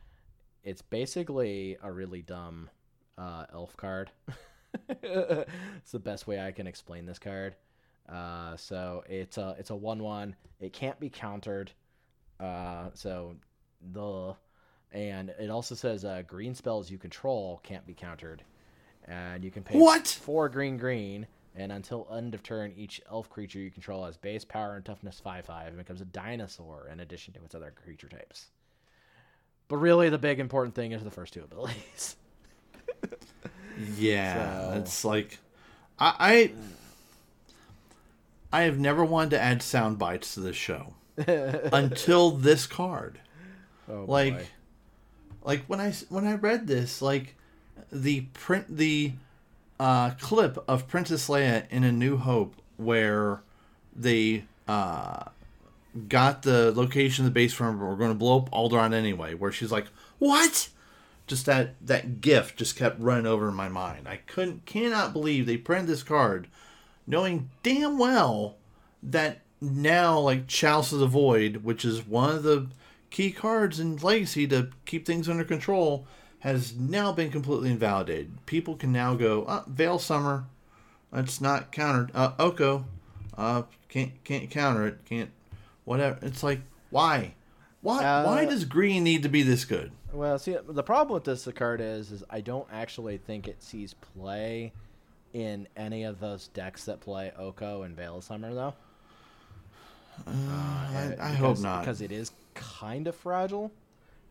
[0.65, 2.71] it's basically a really dumb
[3.19, 4.11] uh, elf card.
[4.89, 7.55] it's the best way I can explain this card.
[8.09, 10.37] Uh, so it's a it's a one one.
[10.61, 11.73] It can't be countered.
[12.41, 13.37] Uh, so
[13.93, 14.35] the
[14.93, 18.43] and it also says uh, green spells you control can't be countered,
[19.07, 20.07] and you can pay What?
[20.07, 21.27] four green green.
[21.57, 25.19] And until end of turn, each elf creature you control has base power and toughness
[25.19, 28.47] five five and becomes a dinosaur in addition to its other creature types.
[29.67, 32.17] But really, the big important thing is the first two abilities.
[33.97, 35.39] Yeah, So- it's like
[35.99, 36.53] I,
[38.53, 40.95] I I have never wanted to add sound bites to this show
[41.27, 43.21] until this card.
[43.91, 44.47] Oh, Like, boy.
[45.45, 47.35] like when I when I read this, like
[47.93, 49.13] the print the
[49.81, 53.41] uh, clip of Princess Leia in A New Hope where
[53.95, 55.25] they uh,
[56.09, 59.53] got the location of the base from we're going to blow up Alderaan anyway, where
[59.53, 59.87] she's like,
[60.19, 60.69] "What?"
[61.29, 64.09] Just that that gift just kept running over in my mind.
[64.09, 66.49] I couldn't cannot believe they printed this card,
[67.07, 68.57] knowing damn well
[69.03, 72.69] that now like Chalice of the Void, which is one of the
[73.11, 76.07] key cards in Legacy to keep things under control,
[76.41, 78.45] has now been completely invalidated.
[78.47, 80.47] People can now go, uh, Veil Summer,
[81.13, 82.11] it's not countered.
[82.15, 82.85] Uh, Oko,
[83.37, 85.05] uh, can't can't counter it.
[85.05, 85.31] Can't
[85.85, 86.19] whatever.
[86.23, 86.61] It's like
[86.91, 87.35] why,
[87.81, 89.93] why Uh, why does green need to be this good?
[90.19, 93.95] Well, see, the problem with this card is, is I don't actually think it sees
[93.95, 94.73] play
[95.33, 98.75] in any of those decks that play Oko and Veil of Summer, though.
[100.27, 101.81] Uh, I, I because- hope not.
[101.83, 103.71] because it is kind of fragile.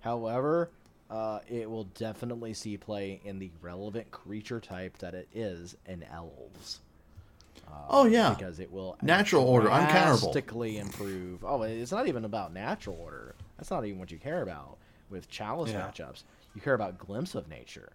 [0.02, 0.70] However,
[1.10, 6.04] uh, it will definitely see play in the relevant creature type that it is in
[6.04, 6.82] elves.
[7.66, 8.34] Uh, Oh, yeah.
[8.38, 10.20] because it will Natural order, uncounterable.
[10.20, 11.46] drastically improve.
[11.46, 13.36] Oh, it's not even about natural order.
[13.58, 14.77] That's not even what you care about
[15.10, 15.90] with chalice Yeah.
[15.90, 16.24] matchups.
[16.56, 17.92] You care about glimpse of nature.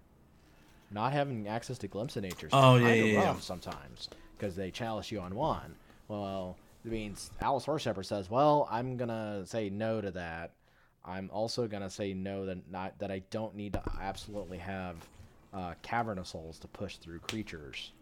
[0.91, 3.25] Not having access to glimpse of nature is Oh, yeah, yeah, yeah.
[3.27, 5.75] rough sometimes because they chalice you on one.
[6.09, 10.51] Well, it means Allosaurus Shepherd says, "Well, I'm gonna say no to that.
[11.05, 14.97] I'm also gonna say no that not that I don't need to absolutely have
[15.55, 17.93] uh, Cavern of Souls to push through creatures.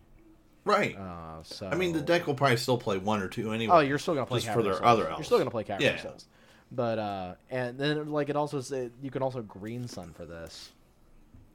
[0.65, 0.97] right.
[0.97, 3.75] Uh, so I mean, the deck will probably still play one or two anyway.
[3.75, 4.85] Oh, you're still gonna play just Cavern for their Souls.
[4.87, 6.03] other You're still gonna play Cavern of Yeah.
[6.03, 6.27] Souls.
[6.73, 10.71] But uh, and then like it also say you can also green sun for this.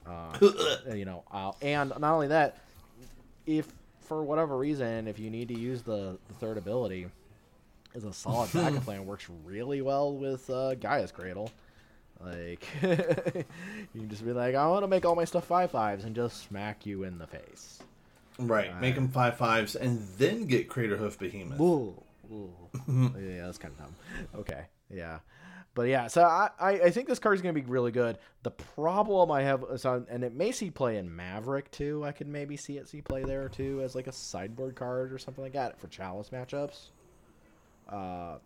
[0.06, 0.38] Uh,
[0.93, 2.58] you know, uh, and not only that,
[3.45, 7.08] if for whatever reason, if you need to use the, the third ability,
[7.95, 11.49] as a solid backup plan, works really well with uh, Gaea's Cradle.
[12.19, 13.45] Like you
[13.93, 16.47] can just be like, I want to make all my stuff five fives and just
[16.47, 17.80] smack you in the face.
[18.39, 18.80] Right.
[18.82, 21.60] Make them five fives and then get Craterhoof Behemoth.
[21.60, 22.01] Ooh,
[22.32, 22.49] ooh.
[22.88, 23.95] yeah, that's kind of dumb.
[24.36, 25.19] Okay, yeah,
[25.74, 26.08] but yeah.
[26.08, 28.17] So I, I, think this card is going to be really good.
[28.43, 32.04] The problem I have is on, and it may see play in Maverick too.
[32.06, 35.17] I could maybe see it see play there too as like a sideboard card or
[35.17, 36.89] something like that for Chalice matchups.
[37.88, 38.38] Uh,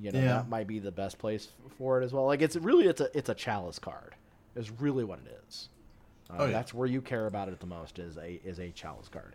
[0.00, 0.26] you know Yeah.
[0.34, 2.26] that might be the best place for it as well.
[2.26, 4.14] Like it's really it's a it's a Chalice card.
[4.54, 5.68] Is really what it is.
[6.30, 6.52] Uh, Oh, yeah.
[6.52, 9.34] That's where you care about it the most is a is a chalice card,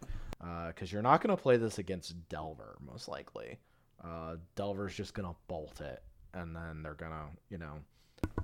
[0.68, 3.60] because you're not going to play this against Delver most likely.
[4.04, 6.02] Uh, Delver's just going to bolt it,
[6.34, 7.74] and then they're going to you know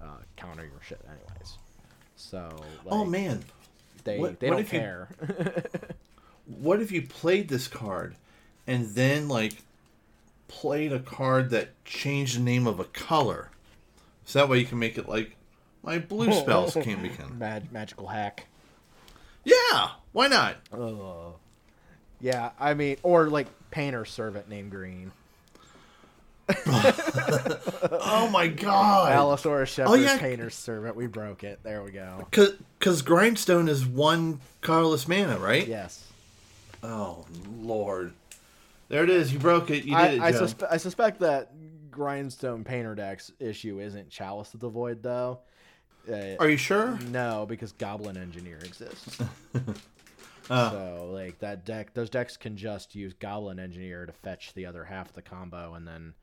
[0.02, 1.58] uh, counter your shit anyways.
[2.15, 2.50] So
[2.86, 3.43] like, oh man,
[4.04, 5.10] they what- they what don't if you- care.
[6.45, 8.15] what if you played this card
[8.67, 9.54] and then like
[10.48, 13.50] played a card that changed the name of a color?
[14.26, 15.36] So that way you can make it like
[15.84, 17.38] my blue spells can't be counted.
[17.38, 18.48] Mag- magical hack.
[19.43, 20.56] Yeah, why not?
[20.74, 21.34] Ugh.
[22.21, 25.12] Yeah, I mean, or like painter servant named Green.
[28.08, 29.12] Oh my god.
[29.12, 30.17] Allosaurus Shepherd's yeah.
[30.17, 30.95] painter's servant.
[30.95, 31.60] We broke it.
[31.63, 32.27] There we go.
[32.31, 35.67] Because Grindstone is one colorless mana, right?
[35.67, 36.03] Yes.
[36.81, 37.25] Oh
[37.60, 38.13] lord.
[38.89, 39.34] There it is.
[39.34, 39.86] You broke it.
[39.86, 41.51] You did I, it, I, suspe- I suspect that
[41.91, 45.39] Grindstone Painter Deck's issue isn't Chalice of the Void, though.
[46.10, 46.99] Uh, Are you sure?
[47.10, 49.19] no, because Goblin Engineer exists.
[50.47, 50.69] Uh.
[50.69, 54.84] so, like, that deck, those decks can just use Goblin Engineer to fetch the other
[54.84, 56.13] half of the combo, and then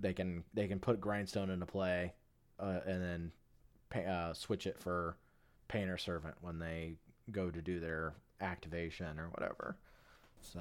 [0.00, 2.12] they can they can put Grindstone into play,
[2.58, 3.32] uh, and then
[3.90, 5.16] pa- uh, switch it for
[5.68, 6.96] Painter Servant when they
[7.30, 9.76] go to do their activation or whatever.
[10.40, 10.60] So,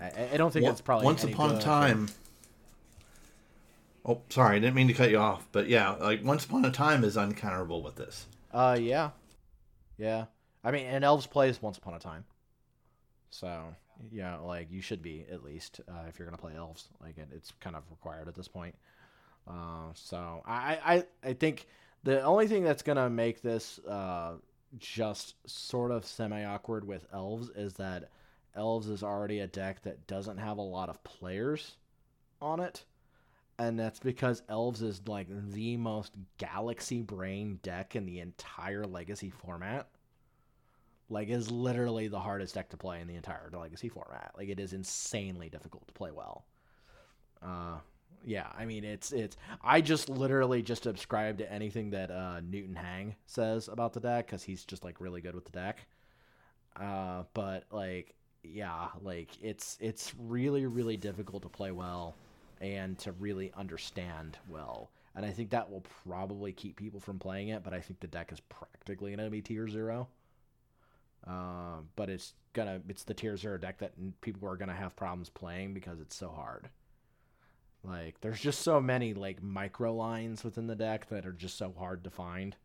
[0.00, 2.08] I, I- don't think Once- it's probably once upon a time.
[4.04, 6.70] Oh, sorry, I didn't mean to cut you off, but yeah, like once upon a
[6.70, 8.26] time is uncounterable with this.
[8.52, 9.10] Uh, yeah,
[9.98, 10.26] yeah.
[10.64, 12.24] I mean, and elves plays once upon a time,
[13.30, 13.74] so
[14.10, 16.88] yeah, like you should be at least uh, if you're gonna play elves.
[17.02, 18.74] Like it, it's kind of required at this point.
[19.46, 20.78] Uh, so I,
[21.24, 21.66] I I think
[22.04, 24.34] the only thing that's gonna make this uh,
[24.78, 28.10] just sort of semi awkward with elves is that
[28.54, 31.76] elves is already a deck that doesn't have a lot of players
[32.40, 32.84] on it
[33.58, 39.30] and that's because elves is like the most galaxy brain deck in the entire legacy
[39.30, 39.88] format
[41.10, 44.60] like is literally the hardest deck to play in the entire legacy format like it
[44.60, 46.44] is insanely difficult to play well
[47.42, 47.76] uh
[48.24, 52.74] yeah i mean it's it's i just literally just subscribe to anything that uh newton
[52.74, 55.86] hang says about the deck because he's just like really good with the deck
[56.76, 62.16] uh but like yeah like it's it's really really difficult to play well
[62.60, 64.90] and to really understand well.
[65.14, 68.06] And I think that will probably keep people from playing it, but I think the
[68.06, 70.08] deck is practically going to be tier zero.
[71.26, 75.28] Uh, but it's gonna it's the tier zero deck that people are gonna have problems
[75.28, 76.68] playing because it's so hard.
[77.84, 81.74] Like there's just so many like micro lines within the deck that are just so
[81.76, 82.56] hard to find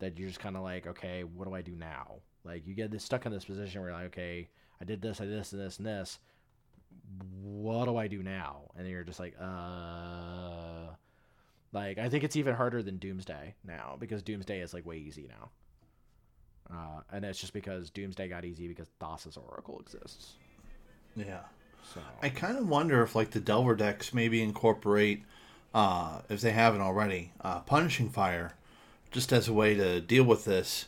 [0.00, 2.16] that you're just kind of like, okay, what do I do now?
[2.44, 4.48] Like you get this stuck in this position where you're like, okay,
[4.80, 6.18] I did this, I did this, and this, and this
[7.40, 8.70] what do I do now?
[8.76, 10.94] And you're just like, uh,
[11.72, 15.28] like I think it's even harder than Doomsday now because Doomsday is like way easy
[15.28, 15.50] now.
[16.70, 20.34] Uh, and it's just because Doomsday got easy because Thassa's Oracle exists.
[21.16, 21.40] Yeah.
[21.92, 25.22] So I kind of wonder if like the Delver decks maybe incorporate,
[25.74, 28.54] uh, if they haven't already, uh, Punishing Fire,
[29.10, 30.86] just as a way to deal with this,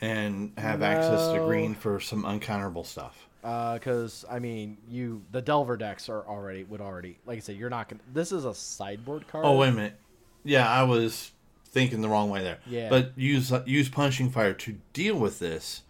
[0.00, 3.26] and have access to green for some uncounterable stuff.
[3.42, 7.70] because I mean, you the Delver decks are already would already like I said, you're
[7.70, 8.02] not gonna.
[8.12, 9.44] This is a sideboard card.
[9.44, 9.98] Oh wait a minute.
[10.44, 11.32] Yeah, I was
[11.66, 12.58] thinking the wrong way there.
[12.66, 12.88] Yeah.
[12.88, 15.82] But use use punishing fire to deal with this,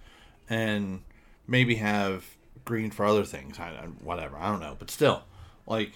[0.48, 1.02] and
[1.46, 2.24] maybe have
[2.64, 3.58] green for other things.
[3.58, 3.70] I
[4.02, 4.36] whatever.
[4.36, 4.76] I don't know.
[4.78, 5.22] But still,
[5.66, 5.92] like,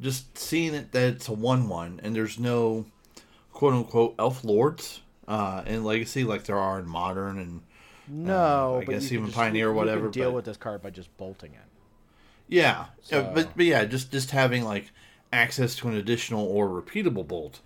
[0.00, 2.86] just seeing it that it's a one one and there's no
[3.52, 7.62] quote unquote elf lords uh, in Legacy like there are in Modern and
[8.08, 10.56] no, uh, I guess even just- Pioneer or you whatever, can deal but- with this
[10.56, 11.60] card by just bolting it.
[12.48, 12.86] yeah.
[13.02, 14.90] So- yeah but, but yeah, just just having like
[15.32, 17.60] access to an additional or repeatable bolt.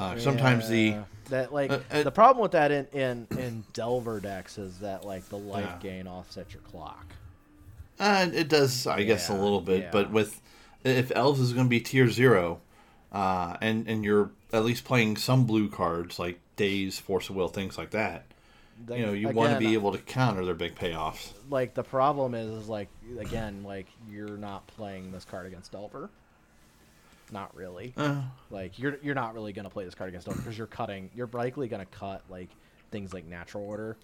[0.00, 0.96] Uh, sometimes the
[1.28, 5.04] that like uh, uh, the problem with that in in in Delver decks is that
[5.04, 5.78] like the life Yeah.
[5.80, 7.06] gain offsets your clock.
[7.98, 9.82] Uh, it does, I guess, a little bit.
[9.82, 9.90] yeah.
[9.92, 10.40] But with
[10.84, 12.60] if elves is going to be tier zero,
[13.12, 17.48] uh, and and you're at least playing some blue cards like Days, Force of Will,
[17.48, 18.24] things like that.
[18.88, 21.32] You know, you want to be able to counter their big payoffs.
[21.50, 26.08] like the problem is, is like again like you're not playing this card against Delver.
[27.32, 27.92] Not really.
[27.96, 31.10] Uh, Like you're you're not really gonna play this card against Delver because you're cutting.
[31.14, 32.50] You're likely gonna cut like
[32.90, 33.96] things like natural order.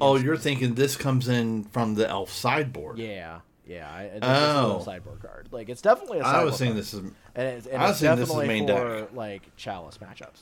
[0.00, 2.98] oh, you're thinking this comes in from the elf sideboard.
[2.98, 3.40] yeah.
[3.66, 4.82] Yeah, I, I think this is a Oh.
[4.82, 5.48] sideboard card.
[5.50, 6.78] Like it's definitely a sideboard I was saying card.
[6.78, 7.00] this is.
[7.00, 7.12] And
[7.48, 9.08] it's, and I was thinking this is definitely main for deck.
[9.12, 10.40] like chalice matchups.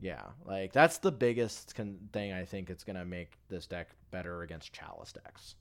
[0.00, 4.42] Yeah, like that's the biggest con- thing I think it's gonna make this deck better
[4.42, 5.54] against chalice decks,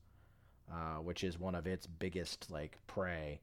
[0.71, 3.39] uh, which is one of its biggest like prey.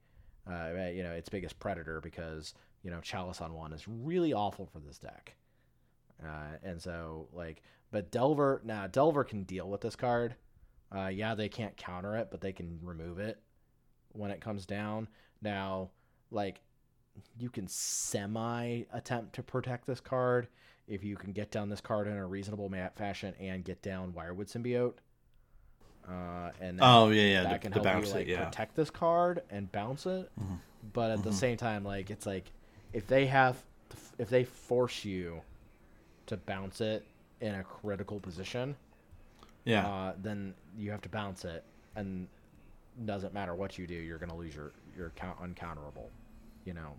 [0.49, 4.67] Uh, you know, its biggest predator because you know chalice on one is really awful
[4.67, 5.35] for this deck.
[6.25, 10.35] Uh, and so like, but Delver now Delver can deal with this card.
[10.95, 13.41] Uh, yeah, they can't counter it, but they can remove it
[14.13, 15.09] when it comes down.
[15.41, 15.91] Now,
[16.31, 16.61] like,
[17.39, 20.49] you can semi attempt to protect this card
[20.87, 24.51] if you can get down this card in a reasonable fashion and get down Wirewood
[24.51, 24.95] Symbiote.
[26.09, 27.43] Uh, and that, Oh yeah, yeah.
[27.45, 28.45] that To, can help bounce you like it, yeah.
[28.45, 30.31] protect this card and bounce it.
[30.41, 30.59] Mhm.
[30.93, 31.35] But at the Mhm.
[31.35, 32.51] same time, like it's like
[32.93, 33.57] if they have
[34.19, 35.43] if they force you
[36.27, 37.07] to bounce it
[37.41, 38.77] in a critical position,
[39.65, 39.87] Yeah.
[39.87, 41.65] uh, then you have to bounce it,
[41.97, 42.29] and
[43.05, 46.09] doesn't matter what you do, you're gonna lose your your count uncounterable,
[46.65, 46.95] you know,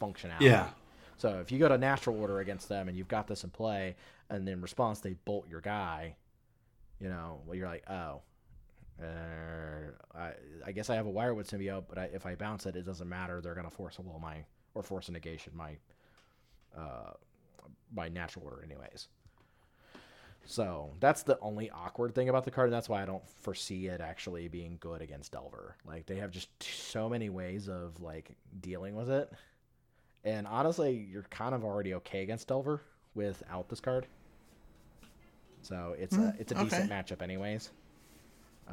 [0.00, 0.40] functionality.
[0.42, 0.70] Yeah.
[1.16, 3.96] So if you go to natural order against them and you've got this in play,
[4.30, 6.16] and in response they bolt your guy,
[7.00, 8.20] you know, well you're like, oh,
[9.02, 10.32] uh, I
[10.66, 13.08] I guess I have a wirewood symbiote, but I, if I bounce it, it doesn't
[13.08, 13.40] matter.
[13.40, 14.44] They're gonna Force of Will my
[14.74, 15.76] or Force of Negation my
[16.76, 17.12] uh
[17.94, 19.08] my natural order anyways.
[20.44, 23.86] So that's the only awkward thing about the card, and that's why I don't foresee
[23.88, 25.76] it actually being good against Delver.
[25.84, 29.30] Like they have just so many ways of like dealing with it,
[30.24, 32.82] and honestly, you're kind of already okay against Delver
[33.14, 34.06] without this card.
[35.62, 37.70] So it's a Mm, it's a decent matchup, anyways.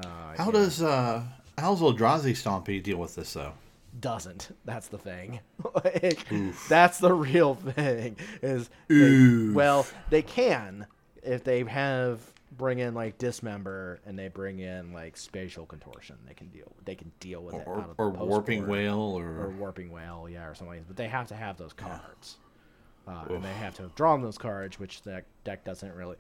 [0.03, 0.51] Uh, How yeah.
[0.51, 1.23] does uh
[1.57, 3.53] how's Eldrazi Stompy deal with this though?
[3.97, 4.49] doesn't.
[4.65, 5.39] That's the thing.
[5.83, 6.27] Like,
[6.69, 8.17] that's the real thing.
[8.41, 9.55] Is they- Oof.
[9.55, 10.85] well, they can.
[11.23, 12.19] if they have
[12.57, 16.95] bring in like dismember and they bring in like spatial contortion, they can deal they
[16.95, 20.27] can deal with it or, out of the or Warping Wail or or, Warping Wail,
[20.29, 20.77] yeah, or something.
[20.77, 20.87] like that.
[20.87, 22.37] But they have to have those cards,
[23.07, 26.17] uh, and they have to have drawn those cards, which the deck doesn't really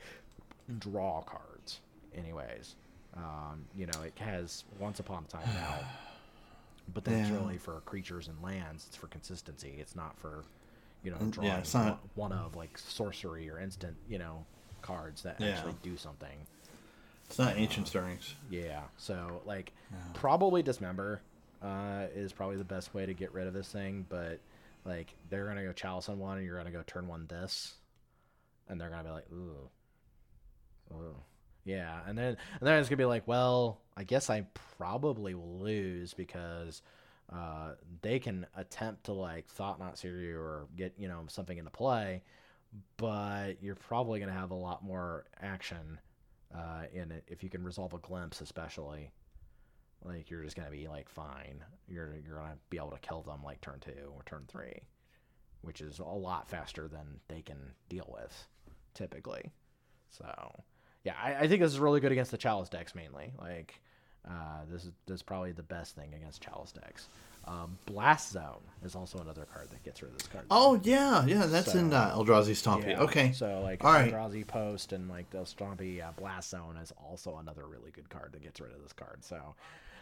[0.79, 1.81] draw cards,
[2.15, 2.75] anyways.
[3.15, 5.79] Um, you know, it has once upon a time now,
[6.93, 7.35] but that's Yeah.
[7.35, 8.85] really for creatures and lands.
[8.87, 9.75] It's for consistency.
[9.79, 10.43] It's not for
[11.03, 14.45] you know drawing yeah, not- one, of like sorcery or instant you know
[14.81, 15.49] cards that Yeah.
[15.49, 16.45] actually do something.
[17.27, 18.35] it's not ancient stirrings.
[18.49, 18.83] Yeah.
[18.97, 19.71] So like
[20.13, 21.21] probably dismember
[21.63, 24.39] uh, is probably the best way to get rid of this thing, but
[24.83, 27.75] like they're gonna go chalice on one and you're gonna go turn one this.
[28.67, 29.69] And they're gonna be like, ooh.
[30.93, 31.15] Ooh.
[31.65, 34.45] Yeah, and then and then it's gonna be like, well, I guess I
[34.77, 36.83] probably will lose because
[37.33, 42.21] uh, they can attempt to like Thought-Knot Seer or get you know something into play,
[42.97, 45.99] but you're probably gonna have a lot more action
[46.53, 49.11] uh, in it if you can resolve a glimpse, especially.
[50.03, 51.63] Like you're just gonna be like fine.
[51.87, 54.83] You're you're gonna be able to kill them like turn two or turn three,
[55.61, 57.57] which is a lot faster than they can
[57.89, 58.47] deal with,
[58.93, 59.49] typically.
[60.11, 60.63] So
[61.05, 63.31] yeah, I, I think this is really good against the chalice decks mainly.
[63.39, 63.79] Like
[64.27, 67.07] uh, this is this is probably the best thing against chalice decks.
[67.47, 70.45] Um, Blast Zone is also another card that gets rid of this card.
[70.49, 72.89] Oh yeah, yeah, that's So- in uh, Eldrazi Stompy.
[72.89, 74.11] Yeah, Okay, So like All right.
[74.11, 78.31] Eldrazi Post and like the Stompy uh, Blast Zone is also another really good card
[78.33, 79.23] that gets rid of this card.
[79.23, 79.53] So,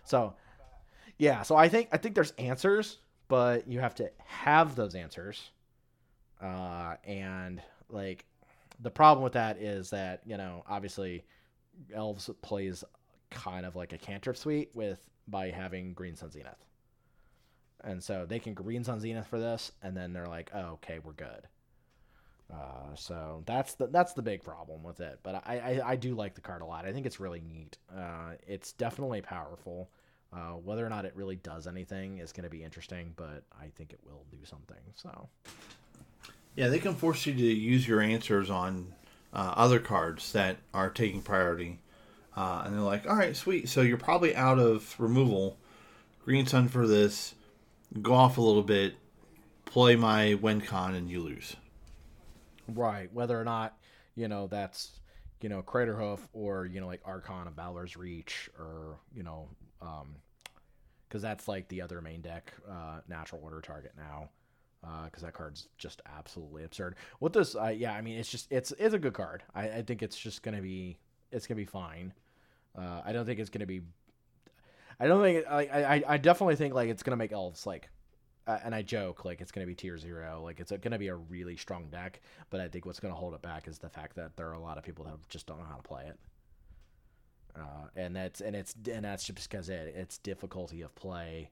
[0.05, 0.33] so
[1.17, 1.41] yeah.
[1.41, 5.51] So I think I think there's answers, but you have to have those answers.
[6.41, 8.25] Uh, and like
[8.79, 11.23] the problem with that is that you know obviously
[11.93, 12.83] elves plays
[13.29, 16.65] kind of like a cantrip suite with by having Green Sun Zenith.
[17.83, 20.99] And so they can Green Sun Zenith for this, and then they're like, "Oh, okay,
[21.03, 21.47] we're good."
[22.51, 25.19] Uh, so that's the that's the big problem with it.
[25.23, 26.85] But I, I I do like the card a lot.
[26.85, 27.77] I think it's really neat.
[27.93, 29.89] Uh, it's definitely powerful.
[30.31, 33.67] Uh, whether or not it really does anything is going to be interesting, but I
[33.75, 34.81] think it will do something.
[34.95, 35.29] So
[36.55, 38.93] yeah, they can force you to use your answers on
[39.33, 41.79] uh, other cards that are taking priority,
[42.35, 43.69] uh, and they're like, "All right, sweet.
[43.69, 45.57] So you're probably out of removal.
[46.23, 47.35] Green Sun for this.
[48.01, 48.95] Go off a little bit.
[49.65, 51.55] Play my WinCon, and you lose."
[52.67, 53.77] right, whether or not
[54.15, 54.91] you know that's
[55.41, 59.49] you know Craterhoof or you know like Archon of Valor's Reach or you know
[59.81, 60.15] um
[61.07, 64.29] because that's like the other main deck uh, natural order target now.
[65.05, 66.95] Because that card's just absolutely absurd.
[67.19, 69.43] What this, uh, yeah, I mean, it's just it's it's a good card.
[69.55, 70.97] I, I think it's just gonna be
[71.31, 72.13] it's gonna be fine.
[72.77, 73.81] Uh, I don't think it's gonna be.
[74.99, 77.89] I don't think I, I I definitely think like it's gonna make elves like,
[78.47, 80.41] uh, and I joke like it's gonna be tier zero.
[80.43, 83.41] Like it's gonna be a really strong deck, but I think what's gonna hold it
[83.41, 85.65] back is the fact that there are a lot of people that just don't know
[85.65, 86.19] how to play it.
[87.55, 91.51] Uh, and that's and it's and that's just because it its difficulty of play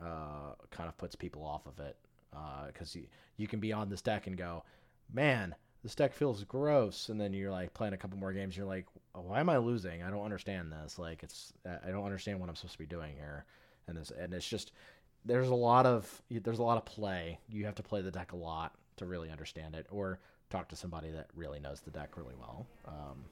[0.00, 1.96] uh, kind of puts people off of it
[2.66, 3.06] because you,
[3.36, 4.64] you can be on this deck and go,
[5.12, 8.66] man, this deck feels gross, and then you're like playing a couple more games, you're
[8.66, 10.02] like, why am I losing?
[10.02, 10.98] I don't understand this.
[10.98, 13.44] Like it's I don't understand what I'm supposed to be doing here,
[13.86, 14.72] and this and it's just
[15.24, 17.38] there's a lot of there's a lot of play.
[17.48, 20.18] You have to play the deck a lot to really understand it, or
[20.50, 22.66] talk to somebody that really knows the deck really well.
[22.86, 23.24] Um,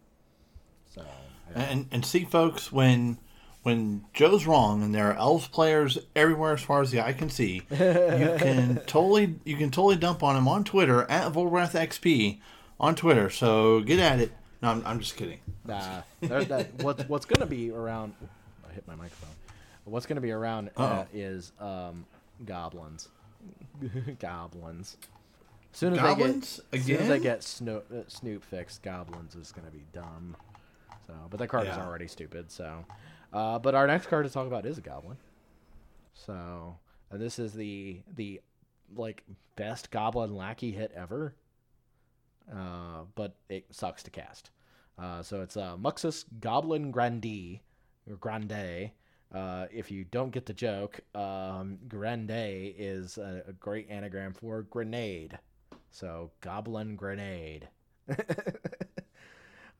[0.86, 1.04] so
[1.50, 1.62] yeah.
[1.62, 3.18] And and see, folks, when
[3.66, 7.28] when Joe's wrong, and there are elves players everywhere as far as the eye can
[7.28, 7.76] see, you
[8.38, 12.38] can totally you can totally dump on him on Twitter at Volrath XP
[12.78, 13.28] on Twitter.
[13.28, 14.30] So get at it.
[14.62, 15.40] No, I'm, I'm just kidding.
[15.64, 18.14] Nah, there- that, what's what's gonna be around?
[18.70, 19.34] I hit my microphone.
[19.84, 22.06] What's gonna be around uh, is um,
[22.44, 23.08] goblins.
[24.20, 24.96] goblins.
[25.72, 26.60] As soon as Goblins?
[26.70, 29.82] they get, as soon as they get Snoop, uh, Snoop fixed, goblins is gonna be
[29.92, 30.36] dumb.
[31.08, 32.52] So, but that card is already stupid.
[32.52, 32.84] So,
[33.36, 35.18] uh, but our next card to talk about is a goblin.
[36.14, 36.78] So,
[37.10, 38.40] and this is the the
[38.96, 39.24] like
[39.56, 41.34] best goblin lackey hit ever.
[42.50, 44.50] Uh, but it sucks to cast.
[44.98, 47.60] Uh, so it's uh, Muxus Goblin Grandee,
[48.08, 48.90] or Grande.
[49.34, 52.30] Uh, if you don't get the joke, um, Grande
[52.78, 55.38] is a, a great anagram for grenade.
[55.90, 57.68] So Goblin Grenade.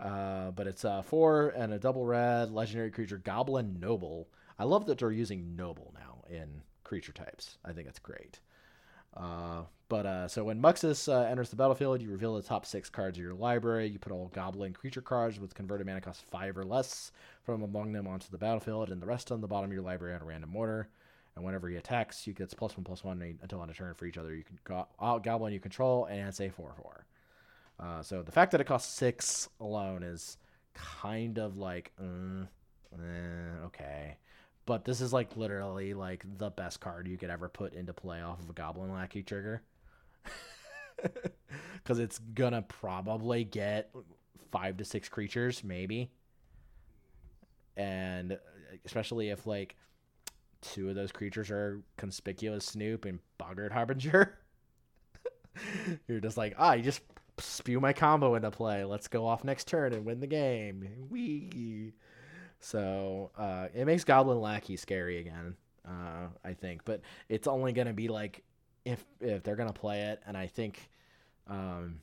[0.07, 4.29] uh, but it's uh, four and a double red legendary creature, Goblin Noble.
[4.59, 7.59] I love that they're using Noble now in creature types.
[7.65, 8.39] I think it's great.
[9.17, 12.89] Uh, but uh, so when Muxus uh, enters the battlefield, you reveal the top six
[12.89, 13.89] cards of your library.
[13.89, 17.11] You put all goblin creature cards with converted mana cost five or less
[17.43, 20.15] from among them onto the battlefield, and the rest on the bottom of your library
[20.15, 20.89] in a random order.
[21.35, 24.07] And whenever he attacks, you gets plus one plus one until on a turn for
[24.07, 24.35] each other.
[24.35, 27.07] You can go- goblin you control, and it's a four four.
[27.79, 30.39] Uh, so the fact that it costs six alone is
[30.75, 32.47] kind of like, mm,
[32.95, 34.17] eh, okay.
[34.65, 38.21] But this is like literally like the best card you could ever put into play
[38.21, 39.63] off of a Goblin Lackey trigger.
[41.75, 43.95] Because it's gonna probably get
[44.51, 46.11] five to six creatures, maybe.
[47.77, 48.39] And
[48.85, 49.77] especially if like
[50.63, 54.39] two of those creatures are conspicuous Snoop and Boggart Harbinger.
[56.09, 57.03] You're just like, ah, you just
[57.39, 58.85] spew my combo into play.
[58.85, 60.89] Let's go off next turn and win the game.
[61.11, 61.93] Wee.
[62.61, 65.55] So uh, it makes Goblin Lackey scary again,
[65.87, 66.85] uh, I think.
[66.85, 68.43] But it's only gonna be like
[68.85, 70.91] if if they're gonna play it, and I think
[71.49, 72.01] um,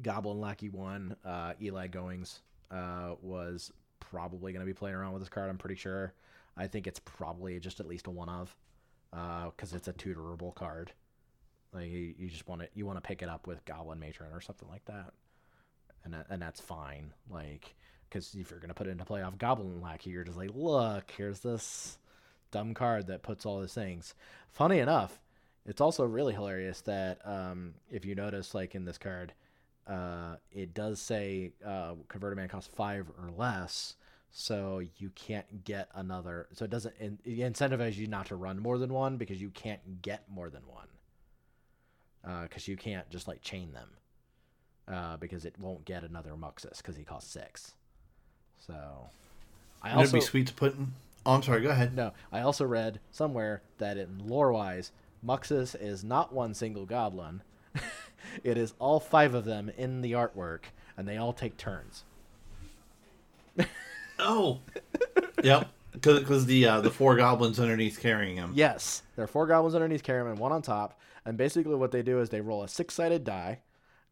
[0.00, 5.28] Goblin Lackey one, uh, Eli Goings uh, was probably gonna be playing around with this
[5.28, 5.50] card.
[5.50, 6.14] I'm pretty sure.
[6.56, 8.54] I think it's probably just at least a one of,
[9.10, 10.92] because it's a tutorable card.
[11.72, 14.32] Like you, you just want to you want to pick it up with Goblin Matron
[14.32, 15.12] or something like that,
[16.04, 17.12] and that, and that's fine.
[17.30, 17.74] Like
[18.08, 21.10] because if you're gonna put it into play off Goblin Lackey, you're just like, look,
[21.16, 21.98] here's this
[22.50, 24.14] dumb card that puts all these things.
[24.50, 25.18] Funny enough,
[25.64, 29.32] it's also really hilarious that um, if you notice, like in this card,
[29.86, 33.96] uh, it does say uh, converted man costs five or less,
[34.30, 36.48] so you can't get another.
[36.52, 40.02] So it doesn't in, incentivize you not to run more than one because you can't
[40.02, 40.86] get more than one
[42.22, 43.88] because uh, you can't just like chain them
[44.88, 47.72] uh, because it won't get another Muxus because he costs six.
[48.66, 48.74] So
[49.82, 50.92] I also It'd be sweet to put in.
[51.24, 51.62] Oh, I'm sorry.
[51.62, 51.94] Go ahead.
[51.94, 54.92] No, I also read somewhere that in lore wise,
[55.24, 57.42] Muxus is not one single goblin.
[58.44, 60.64] it is all five of them in the artwork,
[60.96, 62.04] and they all take turns.
[64.18, 64.60] oh,
[65.42, 65.68] yep.
[65.92, 68.52] Because the uh, the four goblins underneath carrying him.
[68.54, 70.98] Yes, there are four goblins underneath carrying him, and one on top.
[71.24, 73.60] And basically, what they do is they roll a six sided die,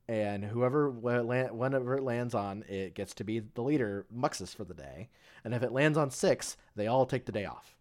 [0.08, 4.74] and whoever whenever it lands on, it gets to be the leader, Muxus, for the
[4.74, 5.08] day.
[5.44, 7.76] And if it lands on six, they all take the day off.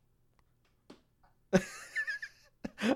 [1.51, 1.63] and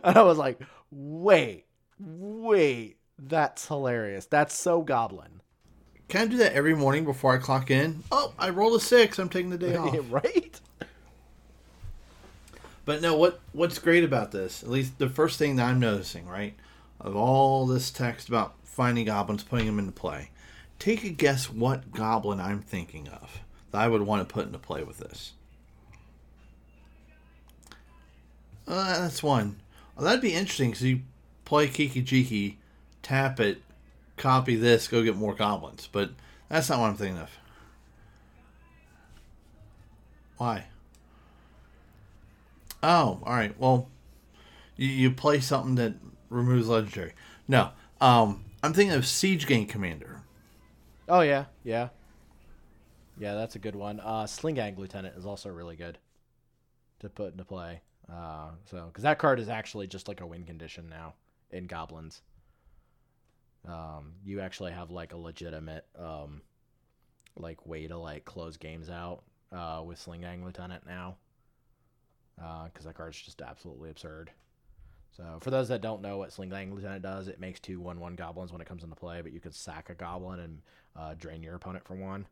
[0.04, 0.62] I was like,
[0.92, 1.66] wait,
[2.00, 4.26] wait, that's hilarious.
[4.26, 5.42] That's so goblin.
[6.08, 8.04] Can I do that every morning before I clock in?
[8.12, 9.18] Oh, I rolled a six.
[9.20, 9.96] I'm taking the day off.
[10.10, 10.62] right?
[12.86, 16.28] But no, what what's great about this, at least the first thing that I'm noticing,
[16.28, 16.56] right,
[17.00, 20.30] of all this text about finding goblins, putting them into play,
[20.80, 23.40] take a guess what goblin I'm thinking of
[23.72, 25.34] that I would want to put into play with this.
[28.68, 29.58] Uh, that's one.
[29.96, 31.02] Well, that'd be interesting because you
[31.46, 32.56] play Kiki Jiki,
[33.02, 33.62] tap it,
[34.18, 35.88] copy this, go get more goblins.
[35.92, 36.12] But
[36.50, 37.30] that's not what I'm thinking of.
[40.38, 40.66] Why?
[42.84, 43.58] Oh, all right.
[43.58, 43.90] Well,
[44.76, 45.94] you, you play something that
[46.30, 47.14] removes legendary.
[47.48, 47.70] No,
[48.02, 50.22] um, I'm thinking of Siege Gang Commander.
[51.08, 51.90] Oh yeah, yeah,
[53.18, 53.36] yeah.
[53.36, 54.02] That's a good one.
[54.02, 55.98] Uh, Sling Gang Lieutenant is also really good
[57.00, 57.82] to put into play.
[58.12, 61.14] Uh, so because that card is actually just like a win condition now
[61.52, 62.22] in Goblins.
[63.66, 66.42] Um, you actually have like a legitimate um,
[67.38, 69.24] like way to like close games out
[69.54, 71.16] uh, with Sling Gang Lieutenant now
[72.36, 74.32] because uh, that card's just absolutely absurd.
[75.16, 78.00] So, for those that don't know what Sling Gang Lieutenant does, it makes two one
[78.00, 80.62] one goblins when it comes into play, but you can sack a goblin and
[80.96, 82.26] uh, drain your opponent for one.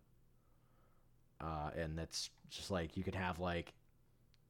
[1.39, 3.73] Uh, and that's just like you could have like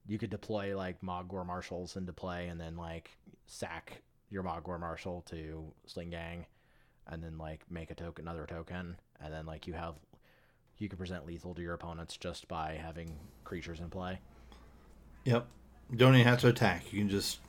[0.07, 3.11] you could deploy like Mogg War marshals into play and then like
[3.45, 6.45] sack your Mogg War marshal to Sling Gang,
[7.07, 9.95] and then like make a token, another token, and then like you have
[10.77, 14.19] you can present lethal to your opponents just by having creatures in play.
[15.26, 15.45] Yep.
[15.95, 16.91] Don't even have to attack.
[16.93, 17.39] You can just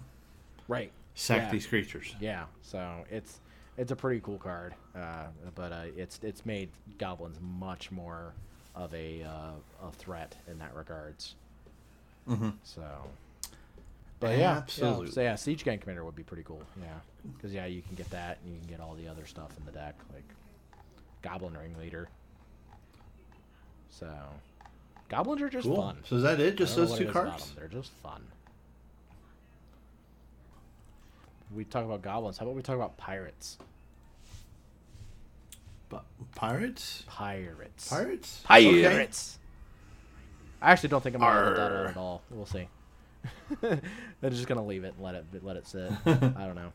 [0.68, 1.50] right sack yeah.
[1.50, 2.14] these creatures.
[2.20, 2.44] Yeah.
[2.62, 3.40] So it's
[3.78, 6.68] it's a pretty cool card, uh, but uh, it's it's made
[6.98, 8.32] goblins much more
[8.74, 11.34] of a uh, a threat in that regards.
[12.28, 12.50] Mm-hmm.
[12.62, 12.82] So,
[14.20, 15.06] but yeah, absolutely.
[15.06, 16.62] Yeah, so yeah, siege gang commander would be pretty cool.
[16.80, 16.88] Yeah,
[17.36, 19.64] because yeah, you can get that, and you can get all the other stuff in
[19.64, 20.24] the deck, like
[21.22, 22.08] goblin ringleader.
[23.90, 24.08] So
[25.08, 25.76] Goblins are just cool.
[25.76, 25.98] fun.
[26.04, 26.56] So is that it?
[26.56, 27.52] Just those two cards?
[27.56, 28.22] They're just fun.
[31.54, 32.38] We talk about goblins.
[32.38, 33.58] How about we talk about pirates?
[35.90, 37.04] But pirates?
[37.06, 37.88] Pirates.
[37.88, 38.40] Pirates?
[38.44, 39.38] Pirates.
[39.38, 39.42] Okay.
[40.62, 42.22] I actually don't think I'm gonna let that at all.
[42.30, 42.68] We'll see.
[43.62, 45.90] I'm just gonna leave it and let it let it sit.
[46.06, 46.72] I don't know.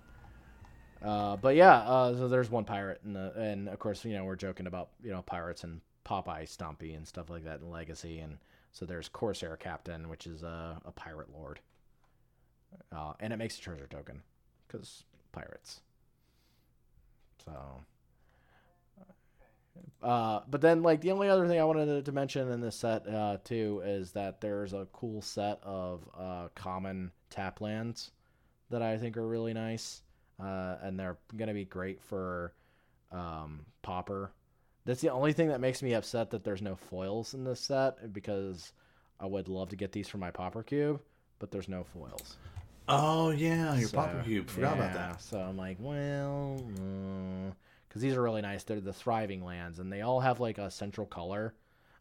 [1.01, 4.35] Uh, but yeah, uh, so there's one pirate, and and of course, you know, we're
[4.35, 8.19] joking about you know pirates and Popeye Stumpy and stuff like that in Legacy.
[8.19, 8.37] And
[8.71, 11.59] so there's Corsair Captain, which is a, a pirate lord.
[12.91, 14.21] Uh, and it makes a treasure token
[14.67, 15.81] because pirates.
[17.43, 17.53] So,
[20.01, 22.75] Uh, but then, like the only other thing I wanted to, to mention in this
[22.75, 28.11] set uh, too is that there's a cool set of uh, common tap lands
[28.69, 30.01] that I think are really nice,
[30.39, 32.53] uh, and they're gonna be great for
[33.11, 34.31] um, Pauper.
[34.87, 38.13] That's the only thing that makes me upset that there's no foils in this set
[38.13, 38.71] because
[39.19, 41.01] I would love to get these for my Pauper cube,
[41.39, 42.37] but there's no foils.
[42.87, 44.49] Oh yeah, your So, Pauper Cube.
[44.49, 45.21] Forgot about that.
[45.21, 46.55] So I'm like, well,
[47.89, 48.63] because these are really nice.
[48.63, 51.53] They're the thriving lands, and they all have like a central color,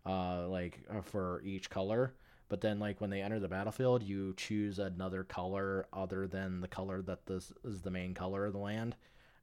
[0.07, 2.15] uh, like uh, for each color.
[2.49, 6.69] But then, like when they enter the battlefield, you choose another color other than the
[6.69, 8.95] color that this is the main color of the land,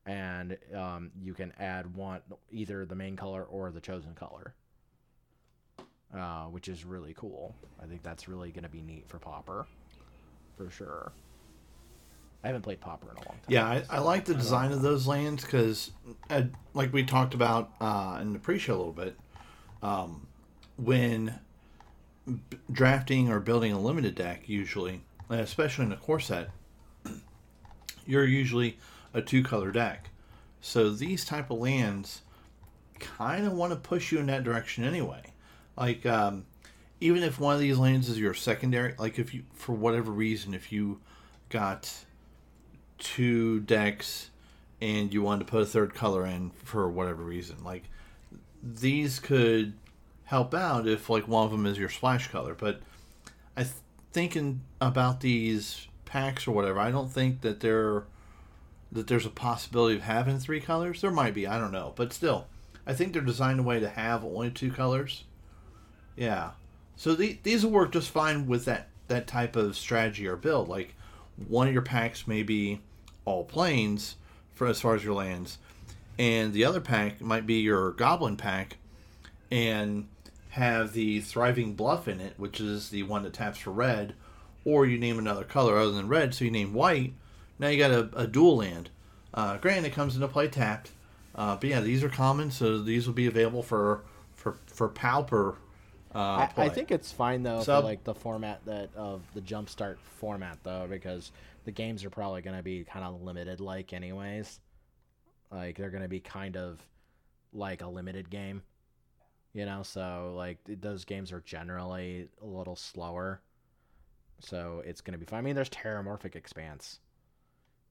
[0.05, 4.53] and um, you can add one either the main color or the chosen color.
[6.13, 7.55] Uh, which is really cool.
[7.81, 9.65] I think that's really going to be neat for Pauper,
[10.55, 11.11] for sure.
[12.43, 13.47] I haven't played Pauper in a long time.
[13.47, 15.89] Yeah, I, I like the design of those lands because,
[16.29, 16.43] uh,
[16.75, 19.17] like we talked about uh, in the pre-show a little bit,
[19.81, 20.27] um,
[20.77, 21.33] when
[22.27, 25.01] b- drafting or building a limited deck, usually,
[25.31, 26.51] especially in a core set,
[28.05, 28.77] you're usually
[29.13, 30.09] a two-color deck.
[30.61, 32.21] So these type of lands
[32.99, 35.23] kind of want to push you in that direction anyway.
[35.75, 36.45] Like, um,
[37.01, 40.53] even if one of these lands is your secondary, like if you, for whatever reason,
[40.53, 41.01] if you
[41.49, 41.91] got
[42.97, 44.29] two decks
[44.81, 47.83] and you wanted to put a third color in for whatever reason like
[48.61, 49.73] these could
[50.25, 52.79] help out if like one of them is your splash color but
[53.55, 53.75] i th-
[54.11, 58.03] thinking about these packs or whatever i don't think that there
[58.93, 61.01] that there's a possibility of having three colors?
[61.01, 61.93] There might be i don't know.
[61.95, 62.47] But still
[62.85, 65.23] i think they're designed a way to have only two colors.
[66.15, 66.51] Yeah.
[66.95, 70.69] So the, these will work just fine with that that type of strategy or build.
[70.69, 70.95] Like
[71.47, 72.81] one of your packs may be
[73.25, 74.15] all plains
[74.53, 75.57] for as far as your lands,
[76.19, 78.77] and the other pack might be your goblin pack,
[79.51, 80.07] and
[80.49, 84.13] have the thriving bluff in it, which is the one that taps for red,
[84.65, 87.13] or you name another color other than red, so you name white.
[87.59, 88.89] Now you got a, a dual land.
[89.33, 90.91] Uh, granted, it comes into play tapped,
[91.35, 95.57] uh, but yeah, these are common, so these will be available for for for Pauper.
[96.13, 99.41] Uh, I, I think it's fine though Sub- for like the format that of the
[99.41, 101.31] jumpstart format though because
[101.65, 104.59] the games are probably going to be kind of limited like anyways.
[105.51, 106.79] Like they're going to be kind of
[107.51, 108.63] like a limited game,
[109.53, 109.83] you know.
[109.83, 113.41] So like those games are generally a little slower,
[114.39, 115.39] so it's going to be fine.
[115.39, 116.99] I mean, there's Terramorphic Expanse,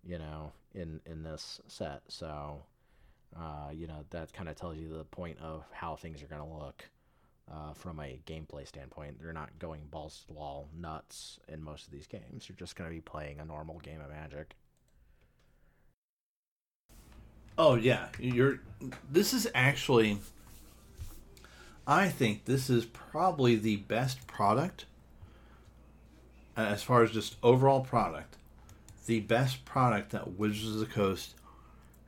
[0.04, 2.62] you know, in in this set, so
[3.36, 6.42] uh, you know that kind of tells you the point of how things are going
[6.42, 6.84] to look
[7.52, 9.20] uh, from a gameplay standpoint.
[9.22, 12.48] They're not going balls to the wall nuts in most of these games.
[12.48, 14.54] You're just going to be playing a normal game of Magic.
[17.58, 18.60] Oh yeah, you're.
[19.10, 20.18] This is actually.
[21.86, 24.84] I think this is probably the best product.
[26.56, 28.36] uh, As far as just overall product,
[29.06, 31.34] the best product that Wizards of the Coast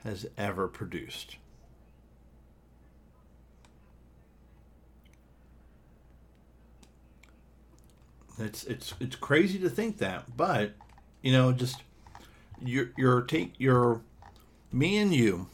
[0.03, 1.37] has ever produced.
[8.39, 10.73] It's it's it's crazy to think that, but
[11.23, 11.83] you know, just
[12.61, 14.01] your your take your
[14.73, 15.47] me and you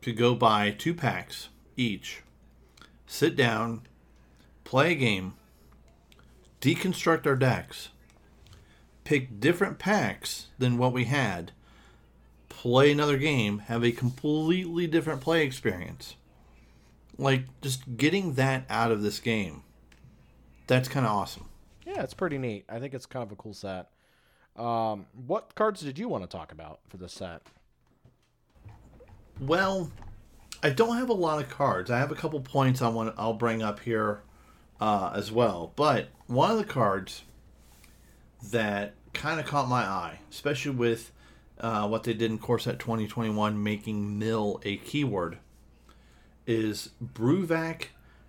[0.00, 2.22] could go buy two packs each,
[3.06, 3.82] sit down,
[4.62, 5.34] play a game,
[6.60, 7.88] deconstruct our decks,
[9.04, 11.52] pick different packs than what we had,
[12.48, 16.16] play another game, have a completely different play experience.
[17.16, 19.62] Like, just getting that out of this game,
[20.66, 21.48] that's kind of awesome.
[21.86, 22.64] Yeah, it's pretty neat.
[22.68, 23.90] I think it's kind of a cool set.
[24.56, 27.42] Um, what cards did you want to talk about for this set?
[29.40, 29.90] Well,
[30.62, 31.90] I don't have a lot of cards.
[31.90, 33.14] I have a couple points I want.
[33.18, 34.22] I'll bring up here
[34.80, 35.72] uh, as well.
[35.76, 37.24] But one of the cards
[38.50, 41.10] that kind of caught my eye, especially with
[41.60, 45.38] uh, what they did in Core Set 2021, making mill a keyword,
[46.46, 47.86] is Bruvac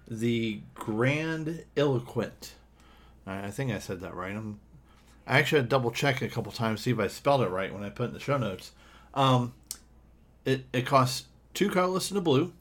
[0.07, 2.53] the Grand Eloquent.
[3.25, 4.35] I think I said that right.
[4.35, 4.59] I'm,
[5.25, 7.73] I actually had to double check a couple times see if I spelled it right
[7.73, 8.71] when I put in the show notes.
[9.15, 9.53] Um,
[10.43, 12.53] it, it costs two colorless and a blue.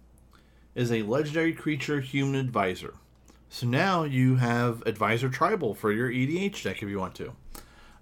[0.75, 2.95] Is a legendary creature human advisor.
[3.49, 7.37] So now you have advisor tribal for your EDH deck if you want to.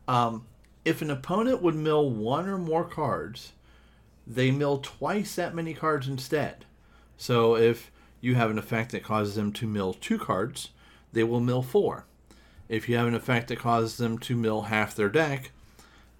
[0.09, 0.46] Um,
[0.84, 3.53] if an opponent would mill one or more cards,
[4.26, 6.64] they mill twice that many cards instead.
[7.16, 7.90] So if
[8.20, 10.70] you have an effect that causes them to mill two cards,
[11.12, 12.05] they will mill four.
[12.68, 15.50] If you have an effect that causes them to mill half their deck,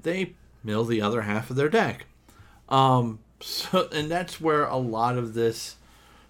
[0.01, 2.07] they mill the other half of their deck.
[2.69, 5.77] Um, so, and that's where a lot of this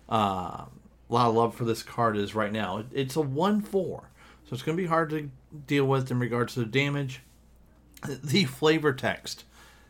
[0.09, 0.64] uh,
[1.12, 2.78] a lot of love for this card is right now.
[2.78, 4.11] It, it's a 1 4,
[4.44, 5.30] so it's going to be hard to
[5.66, 7.20] deal with in regards to the damage.
[8.22, 9.44] The flavor text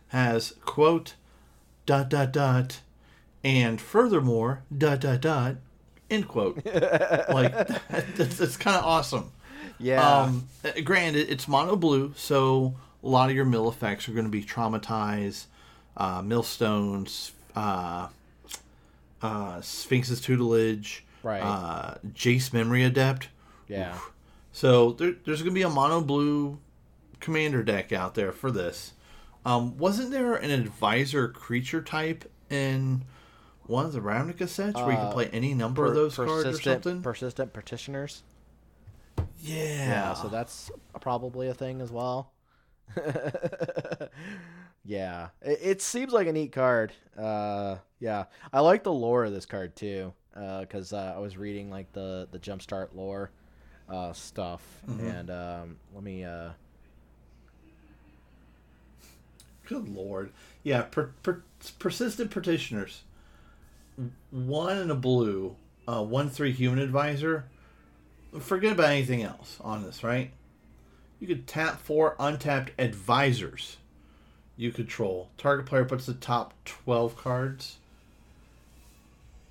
[0.08, 1.14] has, quote,
[1.86, 2.80] dot, dot, dot,
[3.42, 5.56] and furthermore, dot, dot, dot,
[6.10, 6.56] end quote.
[6.66, 7.52] like,
[7.88, 9.32] that's, that's kind of awesome.
[9.78, 10.06] Yeah.
[10.06, 14.26] Um, uh, granted, it's mono blue, so a lot of your mill effects are going
[14.26, 15.46] to be traumatized
[15.96, 18.08] uh, millstones, uh,
[19.22, 21.40] uh, Sphinx's tutelage, Right.
[21.40, 23.28] Uh, Jace memory adept.
[23.68, 23.96] yeah.
[24.54, 26.58] So there, there's going to be a mono blue
[27.22, 28.92] commander deck out there for this.
[29.46, 33.04] Um, wasn't there an advisor creature type in
[33.66, 36.16] one of the Ravnica sets where you Uh, can play any number of Per- those
[36.16, 37.02] cards or persistent, something?
[37.02, 38.22] Persistent petitioners.
[39.16, 39.24] yeah.
[39.38, 40.70] Yeah, so that's
[41.00, 42.32] probably a thing as well.
[44.84, 46.92] yeah, it, it seems like a neat card.
[47.16, 51.70] Uh, yeah, I like the lore of this card too, because uh, I was reading
[51.70, 53.30] like the the jumpstart lore
[53.88, 56.24] uh, stuff, and um, let me.
[59.66, 60.30] Good lord.
[60.62, 61.42] Yeah, per, per,
[61.78, 63.02] persistent petitioners.
[64.30, 65.56] One in a blue,
[65.86, 67.44] uh, one three human advisor.
[68.40, 70.30] Forget about anything else on this, right?
[71.20, 73.76] You could tap four untapped advisors
[74.56, 75.28] you control.
[75.38, 77.78] Target player puts the top 12 cards.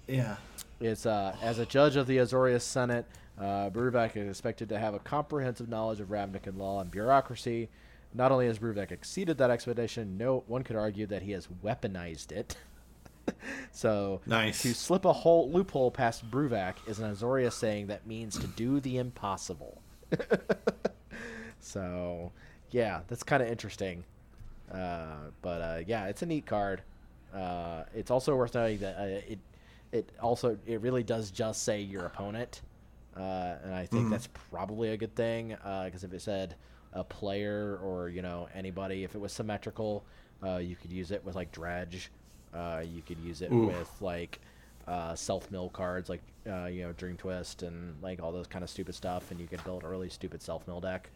[0.07, 0.37] Yeah.
[0.79, 3.05] It's uh, as a judge of the Azorius Senate,
[3.39, 7.69] uh, Bruvac is expected to have a comprehensive knowledge of Ravnican law and bureaucracy.
[8.13, 12.31] Not only has Bruvac exceeded that expedition, no one could argue that he has weaponized
[12.31, 12.55] it.
[13.71, 14.61] so Nice.
[14.63, 18.79] to slip a whole loophole past Bruvac is an Azorius saying that means to do
[18.79, 19.81] the impossible.
[21.59, 22.31] so
[22.71, 24.03] yeah, that's kind of interesting.
[24.71, 26.81] Uh, but uh, yeah, it's a neat card.
[27.33, 29.39] Uh, it's also worth noting that uh, it
[29.91, 32.61] it also it really does just say your opponent,
[33.17, 35.49] uh, and I think that's probably a good thing
[35.85, 36.55] because if it said
[36.93, 40.03] a player or you know anybody, if it was symmetrical,
[40.43, 42.11] uh, you could use it with like dredge.
[42.53, 44.39] Uh, you could use it with like
[44.87, 48.63] uh, self mill cards like uh, you know Dream Twist and like all those kind
[48.63, 51.09] of stupid stuff, and you could build a really stupid self mill deck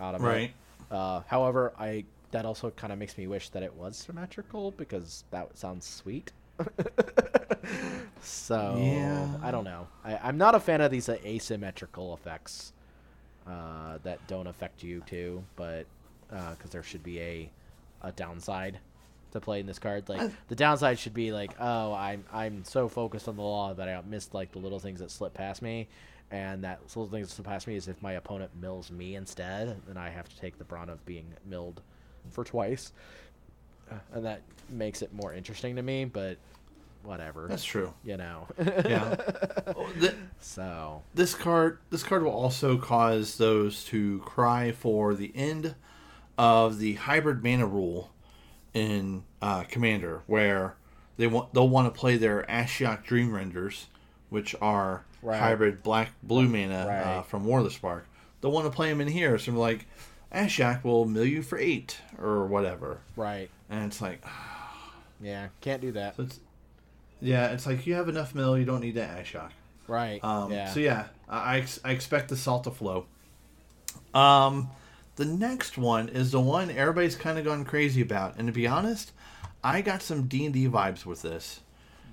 [0.00, 0.26] out of it.
[0.26, 0.54] Right.
[0.90, 5.24] Uh, however, I that also kind of makes me wish that it was symmetrical because
[5.30, 6.32] that sounds sweet.
[8.20, 9.28] so Yeah.
[9.42, 9.86] I don't know.
[10.04, 12.72] I, I'm not a fan of these uh, asymmetrical effects
[13.48, 15.86] uh, that don't affect you too, but
[16.28, 17.50] because there should be a
[18.02, 18.78] a downside
[19.32, 20.08] to playing this card.
[20.08, 23.88] Like the downside should be like, oh, I'm I'm so focused on the law that
[23.88, 25.88] I missed like the little things that slip past me,
[26.30, 29.80] and that little things that slip past me is if my opponent mills me instead,
[29.86, 31.80] then I have to take the brunt of being milled
[32.30, 32.92] for twice,
[33.90, 36.04] Uh, and that makes it more interesting to me.
[36.04, 36.38] But
[37.06, 37.94] whatever, That's true.
[38.04, 38.46] you know.
[38.58, 39.16] Yeah.
[39.76, 45.32] Oh, th- so this card this card will also cause those to cry for the
[45.34, 45.74] end
[46.38, 48.10] of the hybrid mana rule
[48.74, 50.74] in uh, Commander, where
[51.16, 53.86] they want they'll want to play their Ashiok Dream Renders,
[54.30, 55.40] which are Right.
[55.40, 58.06] hybrid black blue mana uh, from War of the Spark.
[58.40, 59.86] They'll want to play them in here, so like
[60.32, 64.22] Ashiok will mill you for eight or whatever, right, and it's like
[65.20, 66.14] yeah, can't do that.
[66.18, 66.38] it's
[67.20, 69.52] yeah, it's like you have enough mill, you don't need that shock.
[69.88, 70.68] Right, Um, yeah.
[70.70, 73.06] So yeah, I, I ex- I expect the salt to flow.
[74.14, 74.70] Um,
[75.16, 78.66] the next one is the one everybody's kind of gone crazy about, and to be
[78.66, 79.12] honest,
[79.62, 81.60] I got some D and D vibes with this.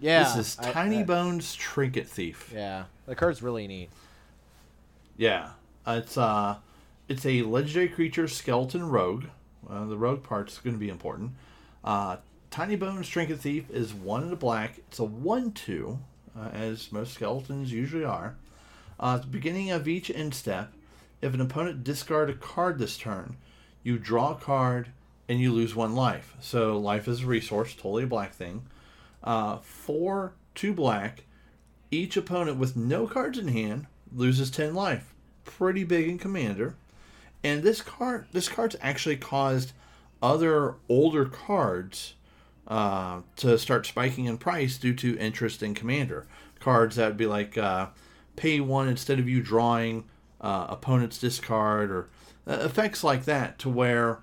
[0.02, 2.52] yeah, this is I- Tiny I- Bones Trinket Thief.
[2.54, 3.90] Yeah, the card's really neat.
[5.18, 5.50] Yeah,
[5.86, 6.58] uh, it's uh,
[7.08, 9.26] it's a legendary creature skeleton rogue.
[9.70, 11.32] Uh, the rogue part's going to be important.
[11.84, 12.18] Uh,
[12.54, 14.78] Tiny Bones Trinket Thief is one in the black.
[14.78, 15.98] It's a one-two,
[16.38, 18.36] uh, as most skeletons usually are.
[19.00, 20.72] Uh, at the beginning of each end step,
[21.20, 23.38] if an opponent discard a card this turn,
[23.82, 24.90] you draw a card
[25.28, 26.36] and you lose one life.
[26.42, 28.68] So life is a resource, totally a black thing.
[29.24, 31.24] Uh, four, two black.
[31.90, 35.16] Each opponent with no cards in hand loses 10 life.
[35.44, 36.76] Pretty big in commander.
[37.44, 39.72] And this card this card's actually caused
[40.22, 42.14] other older cards
[42.68, 46.26] uh, to start spiking in price due to interest in commander.
[46.60, 47.88] Cards that would be like uh,
[48.36, 50.06] pay one instead of you drawing
[50.42, 52.10] uh, opponent's discard or
[52.48, 54.20] uh, effects like that to where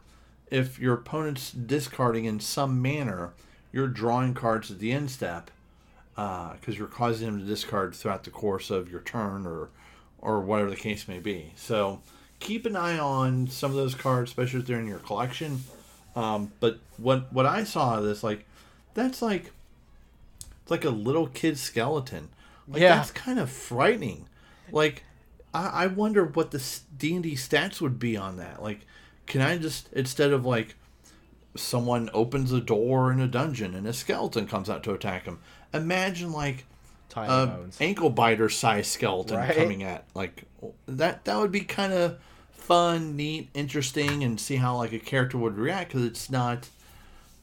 [0.50, 3.32] if your opponent's discarding in some manner,
[3.72, 5.50] you're drawing cards at the end step
[6.14, 9.70] because you're causing them to discard throughout the course of your turn or
[10.18, 11.52] or whatever the case may be.
[11.56, 12.02] So
[12.40, 15.60] keep an eye on some of those cards, especially if they're in your collection.
[16.16, 18.44] Um, but what what I saw of this like
[18.94, 19.52] that's like
[20.62, 22.28] it's like a little kid skeleton.
[22.68, 22.96] Like Yeah.
[22.96, 24.26] that's kind of frightening.
[24.72, 25.04] Like
[25.54, 26.64] I, I wonder what the
[26.98, 28.62] D and D stats would be on that.
[28.62, 28.86] Like,
[29.26, 30.74] can I just instead of like
[31.56, 35.38] someone opens a door in a dungeon and a skeleton comes out to attack him,
[35.74, 36.64] imagine like
[37.08, 37.76] Tiny a bones.
[37.80, 39.56] ankle biter size skeleton Right?
[39.56, 40.44] coming at like
[40.86, 41.24] that.
[41.24, 42.18] That would be kind of
[42.70, 46.68] fun, neat, interesting, and see how like a character would react because it's not,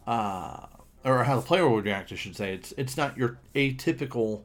[0.07, 0.67] uh,
[1.03, 2.13] or how the player would react.
[2.13, 4.43] I should say it's it's not your atypical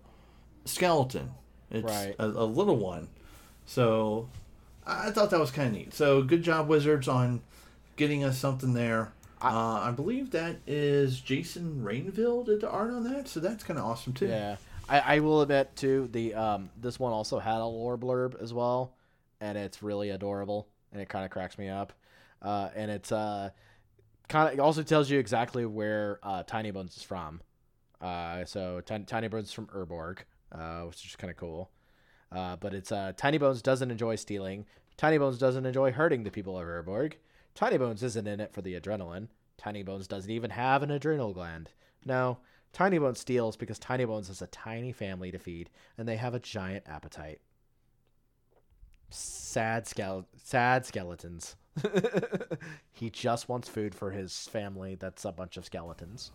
[0.64, 1.30] skeleton.
[1.70, 2.16] It's Right.
[2.18, 3.08] a, a little one.
[3.64, 4.28] So
[4.86, 5.94] I thought that was kind of neat.
[5.94, 7.42] So good job, Wizards, on
[7.96, 9.12] getting us something there.
[9.40, 13.78] uh, I believe that is Jason Rainville did the art on that, so that's kind
[13.78, 14.26] of awesome too.
[14.26, 14.56] Yeah,
[14.88, 16.08] I, I will admit too.
[16.12, 18.92] The um, this one also had a lore blurb as well,
[19.40, 21.92] and it's really adorable, and it kind of cracks me up.
[22.40, 23.50] Uh, and it's uh,
[24.28, 27.40] kind of also tells you exactly where uh, Tiny Bones is from.
[28.00, 30.18] Uh, so Tiny, Tiny Bones is from Urborg,
[30.50, 31.70] uh, which is kind of cool.
[32.30, 34.66] Uh, but it's Tiny Bones doesn't enjoy stealing.
[34.96, 37.14] Tiny Bones doesn't enjoy hurting the people of Urborg.
[37.54, 39.28] Tiny Bones isn't in it for the adrenaline.
[39.58, 41.70] Tiny Bones doesn't even have an adrenal gland.
[42.04, 42.38] No,
[42.72, 46.34] Tiny Bones steals because Tiny Bones has a tiny family to feed, and they have
[46.34, 47.40] a giant appetite.
[49.12, 51.56] Sad skele- sad skeletons.
[52.92, 54.94] he just wants food for his family.
[54.94, 56.32] That's a bunch of skeletons.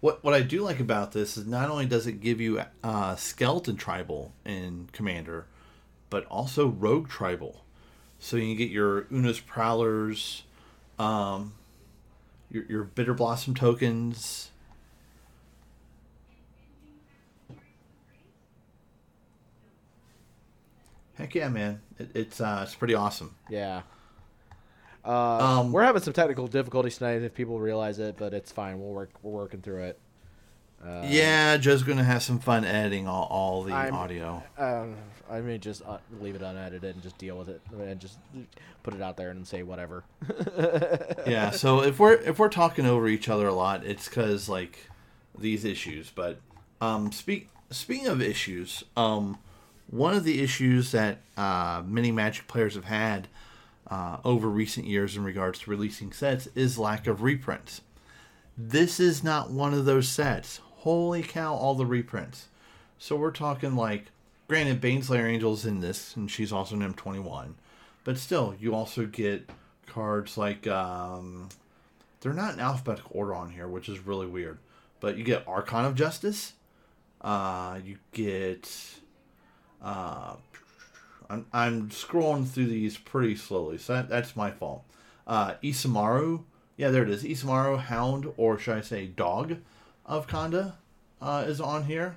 [0.00, 3.16] What what I do like about this is not only does it give you uh,
[3.16, 5.46] skeleton tribal in Commander,
[6.10, 7.64] but also rogue tribal.
[8.18, 10.42] So you can get your Oona's Prowlers,
[10.98, 11.54] um,
[12.50, 14.50] your your Bitter Blossom tokens.
[21.16, 21.80] Heck yeah, man!
[21.98, 23.34] It, it's uh, it's pretty awesome.
[23.48, 23.82] Yeah.
[25.04, 28.80] Uh, Um, we're having some technical difficulties tonight if people realize it, but it's fine.
[28.80, 29.10] We'll work.
[29.22, 29.98] We're working through it.
[30.84, 34.42] Uh, yeah, Joe's gonna have some fun editing all, all the I'm- audio.
[34.58, 34.96] Um,
[35.30, 38.18] I may just uh, leave it unedited and just deal with it and just
[38.82, 40.04] put it out there and say whatever.
[41.26, 44.90] yeah so if we're if we're talking over each other a lot it's because like
[45.38, 46.38] these issues but
[46.82, 49.38] um speak speaking of issues um
[49.88, 53.28] one of the issues that uh many magic players have had
[53.86, 57.82] uh, over recent years in regards to releasing sets is lack of reprints.
[58.56, 60.60] This is not one of those sets.
[60.76, 62.48] Holy cow all the reprints.
[62.98, 64.06] So we're talking like
[64.48, 67.54] granted baneslayer angel's in this and she's also an m21
[68.04, 69.48] but still you also get
[69.86, 71.48] cards like um
[72.20, 74.58] they're not in alphabetical order on here which is really weird
[75.00, 76.52] but you get archon of justice
[77.22, 78.70] uh you get
[79.84, 80.34] uh
[81.30, 84.84] i'm, I'm scrolling through these pretty slowly so that, that's my fault
[85.26, 86.42] uh isamaru
[86.76, 89.58] yeah there it is isamaru hound or should i say dog
[90.06, 90.74] of Konda
[91.22, 92.16] uh, is on here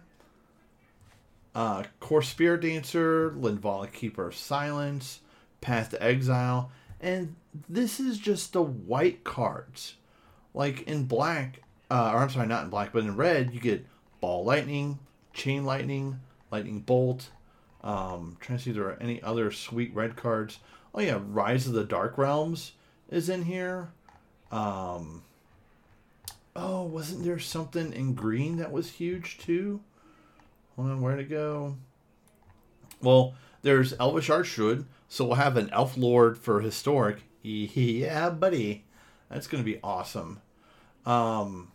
[1.58, 5.22] uh, Kor Spiritdancer, Linvala Keeper of Silence,
[5.60, 7.36] Path to Exile, and
[7.68, 9.96] this is just the white cards.
[10.54, 13.88] Like in black, uh, or I'm sorry, not in black, but in red, you get
[14.22, 15.00] Ball Lightning,
[15.34, 16.20] Chain Lightning,
[16.52, 17.32] Lightning Bolt.
[17.88, 20.60] Um, trying to see if there are any other sweet red cards.
[20.94, 22.74] Oh yeah, Rise of the Dark Realms
[23.10, 23.92] is in here.
[24.52, 25.24] Um,
[26.54, 29.80] oh, wasn't there something in green that was huge too?
[30.76, 31.78] Hold on, where to go?
[33.02, 37.24] Well, there's Elvish Archdruid, so we'll have an Elf Lord for historic.
[37.42, 38.84] Yeah, buddy,
[39.30, 40.42] that's gonna be awesome.
[41.06, 41.72] Um,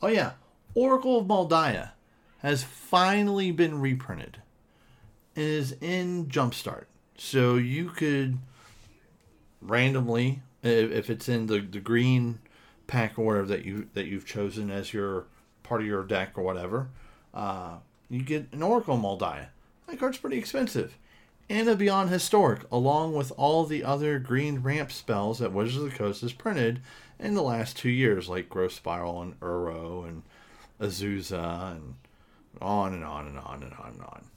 [0.00, 0.32] oh yeah,
[0.74, 1.90] Oracle of Mul Daya
[2.38, 4.38] has finally been reprinted
[5.40, 6.84] is in Jumpstart,
[7.16, 8.38] so you could
[9.62, 12.38] randomly, if, it's in the, the green
[12.86, 15.26] pack or whatever that you that you've chosen as your
[15.62, 16.88] part of your deck or whatever,
[17.32, 17.76] uh,
[18.08, 19.46] you get an Oracle Mul Daya.
[19.86, 20.96] That card's pretty expensive.
[21.48, 25.90] And a Beyond Historic, along with all the other green ramp spells that Wizards of
[25.90, 26.80] the Coast has printed
[27.18, 30.22] in the last two years, like Growth Spiral and Uro and
[30.80, 31.94] Azusa and
[32.60, 34.29] on and on and on and on and on.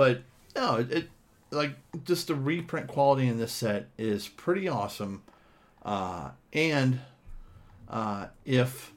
[0.00, 0.22] But
[0.56, 1.10] no, it, it
[1.50, 1.74] like
[2.06, 5.22] just the reprint quality in this set is pretty awesome.
[5.82, 7.00] Uh, and
[7.86, 8.94] uh, if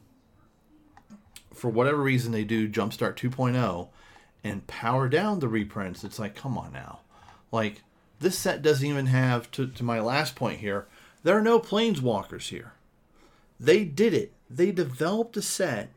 [1.53, 3.89] for whatever reason they do Jumpstart 2.0
[4.45, 6.99] and power down the reprints, it's like, come on now.
[7.51, 7.83] Like,
[8.21, 10.87] this set doesn't even have, to, to my last point here,
[11.23, 12.75] there are no planeswalkers here.
[13.59, 14.31] They did it.
[14.49, 15.89] They developed a set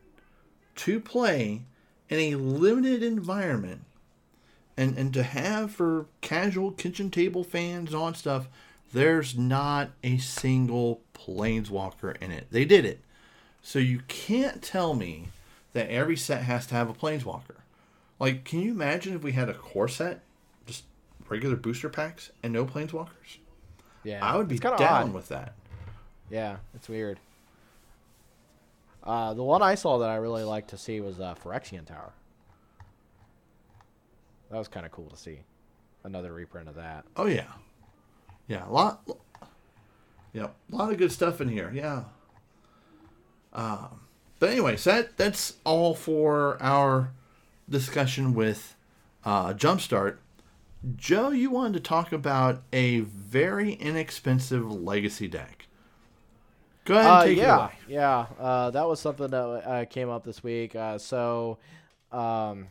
[0.75, 1.61] to play
[2.09, 3.85] in a limited environment
[4.77, 8.47] and, and to have for casual kitchen table fans on stuff,
[8.93, 12.47] there's not a single planeswalker in it.
[12.51, 13.01] They did it.
[13.61, 15.29] So you can't tell me
[15.73, 17.57] that every set has to have a planeswalker.
[18.19, 20.21] Like, can you imagine if we had a core set,
[20.65, 20.83] just
[21.27, 23.37] regular booster packs and no planeswalkers?
[24.03, 25.13] Yeah, I would be down odd.
[25.13, 25.53] with that.
[26.29, 27.19] Yeah, it's weird.
[29.03, 32.13] Uh, the one I saw that I really liked to see was uh, Phyrexian Tower.
[34.49, 35.39] That was kind of cool to see.
[36.03, 37.03] Another reprint of that.
[37.15, 37.51] Oh yeah,
[38.47, 39.01] yeah, a lot.
[40.33, 41.71] Yeah, a lot of good stuff in here.
[41.73, 42.03] Yeah.
[43.53, 44.01] Um,
[44.39, 47.11] but anyways, that that's all for our
[47.69, 48.75] discussion with
[49.25, 50.17] uh, Jumpstart.
[50.95, 55.65] Joe, you wanted to talk about a very inexpensive legacy deck.
[56.85, 57.71] Go ahead and Uh, take it yeah, away.
[57.89, 58.25] yeah.
[58.39, 60.75] Uh, that was something that uh, came up this week.
[60.75, 61.57] Uh, so,
[62.11, 62.67] um,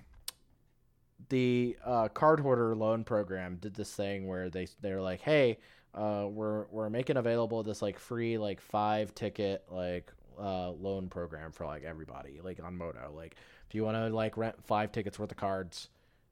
[1.28, 5.58] the uh, Cardhoarder loan program did this thing where they they're like, hey,
[5.94, 11.52] uh, we're we're making available this like free like five ticket like uh, loan program
[11.52, 13.12] for like everybody like on Moto.
[13.14, 13.36] Like,
[13.68, 15.88] if you want to like rent five tickets worth of cards,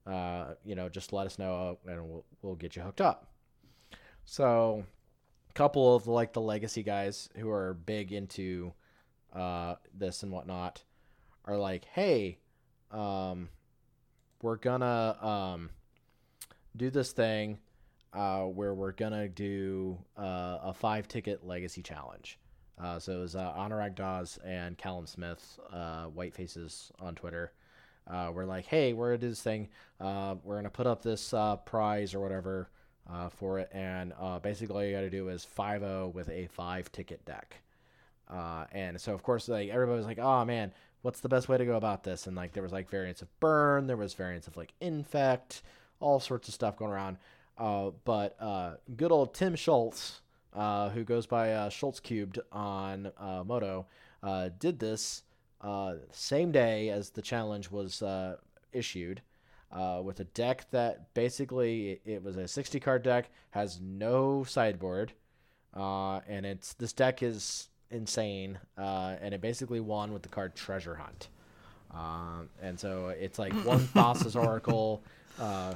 [0.06, 3.26] uh, you know, just let us know and we'll we'll get you hooked up.
[4.24, 4.84] So
[5.50, 8.72] a couple of like the legacy guys who are big into
[9.32, 10.82] uh, this and whatnot
[11.44, 12.38] are like, hey,
[12.90, 13.48] um,
[14.44, 15.70] we're gonna um,
[16.76, 17.58] do this thing
[18.12, 22.38] uh, where we're gonna do uh, a five ticket legacy challenge.
[22.78, 27.52] Uh, so it was uh, Anurag Dawes and Callum Smith, uh, White Faces on Twitter.
[28.06, 29.66] Uh, we're like, hey, we're gonna do this thing.
[29.98, 32.68] Uh, we're gonna put up this uh, prize or whatever
[33.10, 36.48] uh, for it, and uh, basically all you got to do is 5-0 with a
[36.48, 37.56] five ticket deck.
[38.28, 40.70] Uh, and so of course like everybody was like, oh man,
[41.04, 42.26] what's the best way to go about this?
[42.26, 45.62] And like there was like variants of burn, there was variants of like infect,
[46.00, 47.18] all sorts of stuff going around.
[47.58, 50.22] Uh, but uh, good old Tim Schulz,
[50.54, 53.84] uh, who goes by uh, Schulz Cubed on uh, Moto,
[54.22, 55.22] uh, did this
[56.10, 58.02] same day as the challenge was
[58.72, 59.20] issued
[60.02, 65.12] with a deck that basically it, it was a 60 card deck, has no sideboard,
[65.74, 70.94] and it's this deck is insane, uh, and it basically won with the card Treasure
[70.94, 71.28] Hunt.
[71.92, 75.02] Um, and so it's like one Thassa's Oracle,
[75.40, 75.74] uh,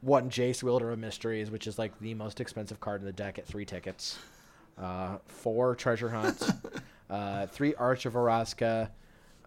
[0.00, 3.38] one Jace Wielder of Mysteries, which is like the most expensive card in the deck
[3.38, 4.18] at three tickets,
[4.80, 6.42] uh, four Treasure Hunt,
[7.10, 8.90] uh, three Arch of Orazca,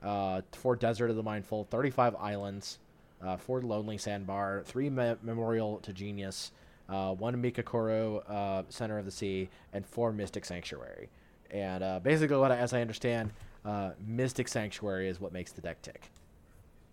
[0.04, 2.80] uh, four Desert of the Mindful, 35 Islands,
[3.24, 6.52] uh, four Lonely Sandbar, three Me- Memorial to Genius,
[6.90, 11.10] uh, one Mikokoro uh, Center of the Sea, and four Mystic Sanctuary.
[11.52, 13.32] And uh, basically, what I, as I understand,
[13.66, 16.10] uh, Mystic Sanctuary is what makes the deck tick.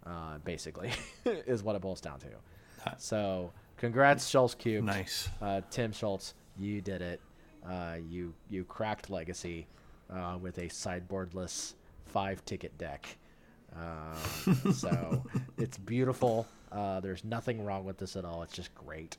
[0.05, 0.91] Uh, basically,
[1.25, 2.27] is what it boils down to.
[2.97, 4.85] So, congrats, Schulz Cube.
[4.85, 5.29] Nice.
[5.43, 7.21] Uh, Tim Schulz, you did it.
[7.69, 9.67] Uh, you you cracked Legacy
[10.11, 11.75] uh, with a sideboardless
[12.07, 13.17] five ticket deck.
[13.77, 14.15] Uh,
[14.73, 15.25] so
[15.59, 16.47] it's beautiful.
[16.73, 18.43] Uh, there's nothing wrong with this at all.
[18.43, 19.17] It's just great.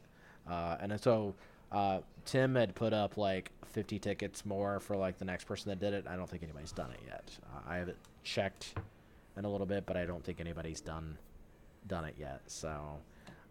[0.50, 1.36] Uh, and so
[1.72, 5.80] uh, Tim had put up like 50 tickets more for like the next person that
[5.80, 6.06] did it.
[6.08, 7.30] I don't think anybody's done it yet.
[7.54, 8.76] Uh, I haven't checked
[9.38, 11.18] in a little bit, but I don't think anybody's done
[11.88, 12.42] done it yet.
[12.48, 12.98] So,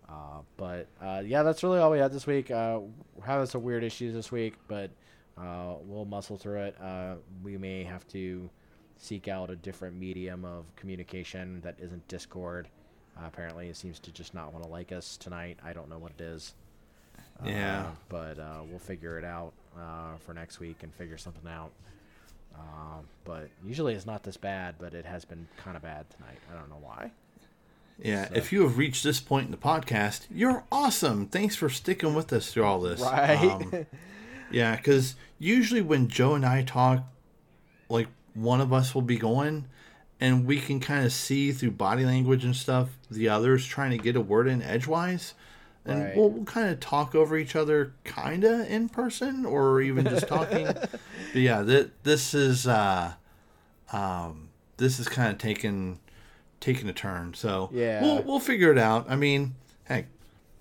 [0.09, 2.51] uh, but uh, yeah, that's really all we had this week.
[2.51, 2.81] Uh,
[3.15, 4.91] we're having some weird issues this week, but
[5.37, 6.77] uh, we'll muscle through it.
[6.81, 8.51] Uh, we may have to
[8.99, 12.69] seek out a different medium of communication that isn't Discord.
[13.21, 15.59] Apparently, it seems to just not want to like us tonight.
[15.65, 16.55] I don't know what it is.
[17.45, 17.81] Yeah.
[17.81, 21.71] Uh, but uh, we'll figure it out uh, for next week and figure something out.
[22.57, 26.39] Um, but usually it's not this bad, but it has been kind of bad tonight.
[26.53, 27.13] I don't know why.
[28.03, 31.27] Yeah, So- if you have reached this point in the podcast, you're awesome.
[31.27, 33.01] Thanks for sticking with us through all this.
[33.01, 33.39] Right.
[33.39, 33.87] Um,
[34.51, 37.05] yeah, because usually when Joe and I talk,
[37.89, 39.67] like one of us will be going,
[40.21, 43.99] and we can kind of see through body language and stuff the others trying to
[43.99, 45.35] get a word in edgewise.
[45.89, 46.17] And Right.
[46.17, 50.29] we'll, we'll kind of talk over each other, kind of in person, or even just
[50.29, 50.67] talking.
[50.75, 51.01] but
[51.35, 53.13] yeah, th- this is uh,
[53.93, 55.99] um, this is kind of taking
[56.61, 57.35] taking a turn.
[57.35, 58.03] So Yeah.
[58.03, 59.07] we'll we'll figure it out.
[59.09, 59.55] I mean,
[59.87, 60.07] hey,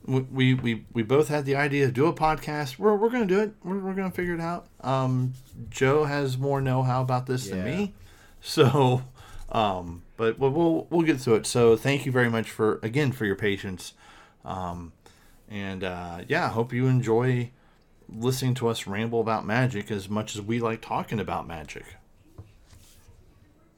[0.05, 2.79] we we we, we both had the idea to do a podcast.
[2.79, 3.53] We're we're gonna do it.
[3.63, 4.67] We're we're gonna figure it out.
[4.81, 5.33] Um,
[5.69, 7.93] Joe has more know how about this than me,
[8.41, 9.03] so
[9.51, 11.45] um, but we'll, we'll we'll get through it.
[11.47, 13.93] So thank you very much for again for your patience.
[14.45, 14.93] Um,
[15.49, 17.51] and uh, yeah, I hope you enjoy
[18.09, 21.85] listening to us ramble about magic as much as we like talking about magic.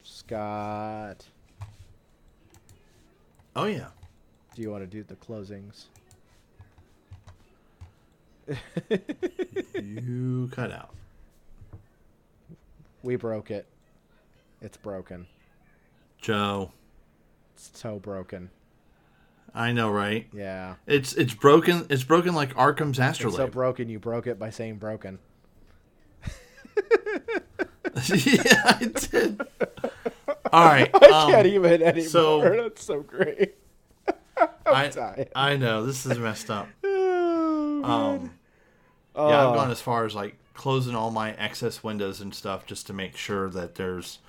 [0.03, 1.25] Scott,
[3.55, 3.87] Oh yeah.
[4.55, 5.85] do you want to do the closings?
[9.81, 10.93] You cut out.
[13.03, 13.65] We broke it.
[14.61, 15.25] It's broken.
[16.21, 16.71] Joe,
[17.55, 18.49] It's so broken.
[19.59, 20.25] I know, right?
[20.31, 20.75] Yeah.
[20.87, 21.85] It's it's broken.
[21.89, 23.51] It's broken like Arcum's It's so astrolabe.
[23.51, 25.19] broken you broke it by saying broken.
[28.07, 29.41] yeah, I did.
[30.53, 30.89] All right.
[31.03, 32.07] I um, can't even anymore.
[32.09, 33.55] so- That's so great.
[34.65, 35.27] I.
[35.35, 36.67] I know this is messed up.
[36.83, 38.31] Oh, Um,
[39.15, 42.65] Oh, yeah, I've gone as far as like closing all my excess windows and stuff
[42.65, 44.19] just to make sure that there's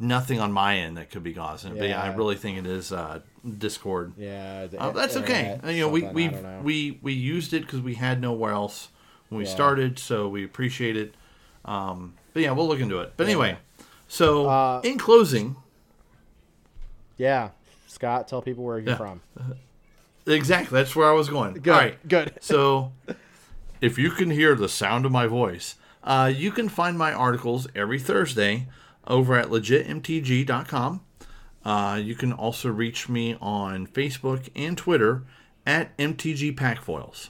[0.00, 1.78] nothing on my end that could be causing it.
[1.78, 3.20] But yeah, I really think it is uh,
[3.58, 4.12] Discord.
[4.16, 5.58] Yeah, the Uh, that's okay.
[5.66, 6.28] you know, we we
[6.62, 8.88] we we used it because we had nowhere else
[9.28, 9.50] when we Yeah.
[9.54, 11.14] started, so we appreciate it.
[11.64, 13.12] Um, but yeah, we'll look into it.
[13.16, 13.58] But anyway,
[14.08, 15.56] so Uh, in closing,
[17.16, 17.50] yeah.
[17.86, 18.96] Scott, tell people where you're Yeah.
[18.96, 19.20] from.
[20.26, 21.54] exactly that's where I was going.
[21.54, 21.68] Good.
[21.72, 22.34] All right, Good.
[22.40, 22.92] So,
[23.80, 25.74] if you can hear the sound of my voice,
[26.04, 28.68] uh, you can find my articles every Thursday
[29.10, 31.02] over at legitmtg.com.
[31.64, 35.24] Uh, you can also reach me on Facebook and Twitter
[35.66, 37.28] at MTG Packfoils.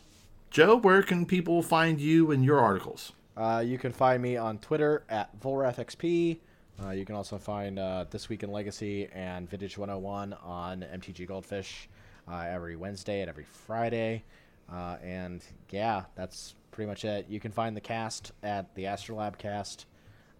[0.50, 3.12] Joe, where can people find you and your articles?
[3.36, 6.38] Uh, you can find me on Twitter at VolrathXP.
[6.84, 11.26] Uh, you can also find uh, This Week in Legacy and Vintage 101 on MTG
[11.26, 11.88] Goldfish
[12.30, 14.24] uh, every Wednesday and every Friday.
[14.72, 17.26] Uh, and yeah, that's pretty much it.
[17.28, 19.86] You can find the cast at the Astrolab Cast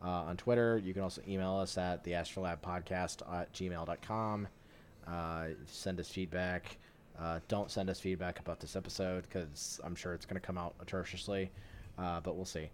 [0.03, 0.78] uh, on Twitter.
[0.78, 4.48] You can also email us at the Astrolab Podcast at gmail.com.
[5.07, 6.78] Uh, send us feedback.
[7.18, 10.57] Uh, don't send us feedback about this episode because I'm sure it's going to come
[10.57, 11.51] out atrociously,
[11.98, 12.70] uh, but we'll see.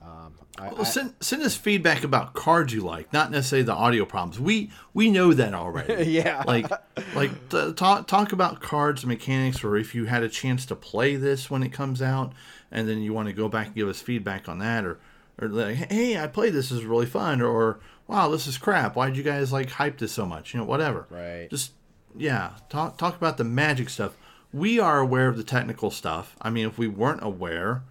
[0.00, 4.04] Um, I, Well, send, send us feedback about cards you like, not necessarily the audio
[4.04, 4.38] problems.
[4.38, 6.04] We we know that already.
[6.12, 6.44] Yeah.
[6.46, 6.70] Like
[7.16, 11.16] like t- talk talk about cards mechanics, or if you had a chance to play
[11.16, 12.32] this when it comes out,
[12.70, 15.00] and then you want to go back and give us feedback on that, or
[15.40, 18.96] or like, hey, I played this, this is really fun, or wow, this is crap.
[18.96, 20.52] Why'd you guys like hype this so much?
[20.54, 21.06] You know, whatever.
[21.10, 21.48] Right.
[21.50, 21.72] Just
[22.16, 24.16] yeah, talk talk about the magic stuff.
[24.52, 26.34] We are aware of the technical stuff.
[26.40, 27.82] I mean, if we weren't aware,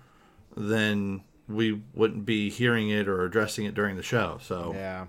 [0.55, 4.39] then we wouldn't be hearing it or addressing it during the show.
[4.41, 5.05] So yeah,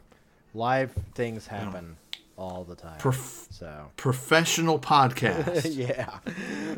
[0.54, 1.96] live things happen
[2.36, 2.98] all the time.
[2.98, 5.74] prof- so professional podcast.
[5.76, 6.18] yeah,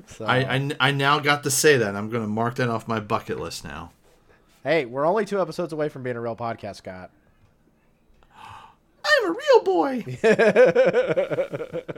[0.07, 1.97] so I, I I now got to say that.
[1.97, 3.93] I'm going to mark that off my bucket list now.
[4.65, 7.11] Hey, we're only two episodes away from being a real podcast, Scott.
[9.03, 10.05] I'm a real boy.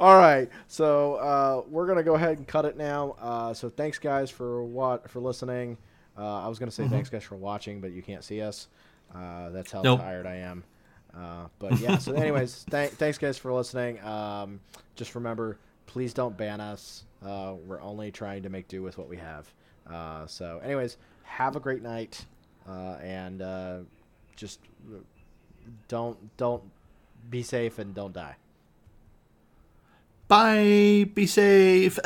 [0.00, 3.14] All right, so uh, we're gonna go ahead and cut it now.
[3.20, 5.78] Uh, so thanks guys for what for listening.
[6.18, 8.66] Uh, I was gonna say thanks guys for watching, but you can't see us.
[9.14, 10.00] Uh, that's how Nope.
[10.00, 10.64] tired I am.
[11.16, 11.98] Uh, but yeah.
[11.98, 14.00] So anyways, th- thanks guys for listening.
[14.02, 14.58] Um,
[14.96, 17.04] just remember, please don't ban us.
[17.24, 19.50] Uh, we're only trying to make do with what we have.
[19.88, 22.24] Uh, so anyways, have a great night,
[22.68, 23.78] uh, and uh,
[24.36, 24.60] just
[25.88, 26.62] don't don't
[27.28, 28.36] be safe and don't die.
[30.28, 31.10] Bye.
[31.14, 31.98] Be safe.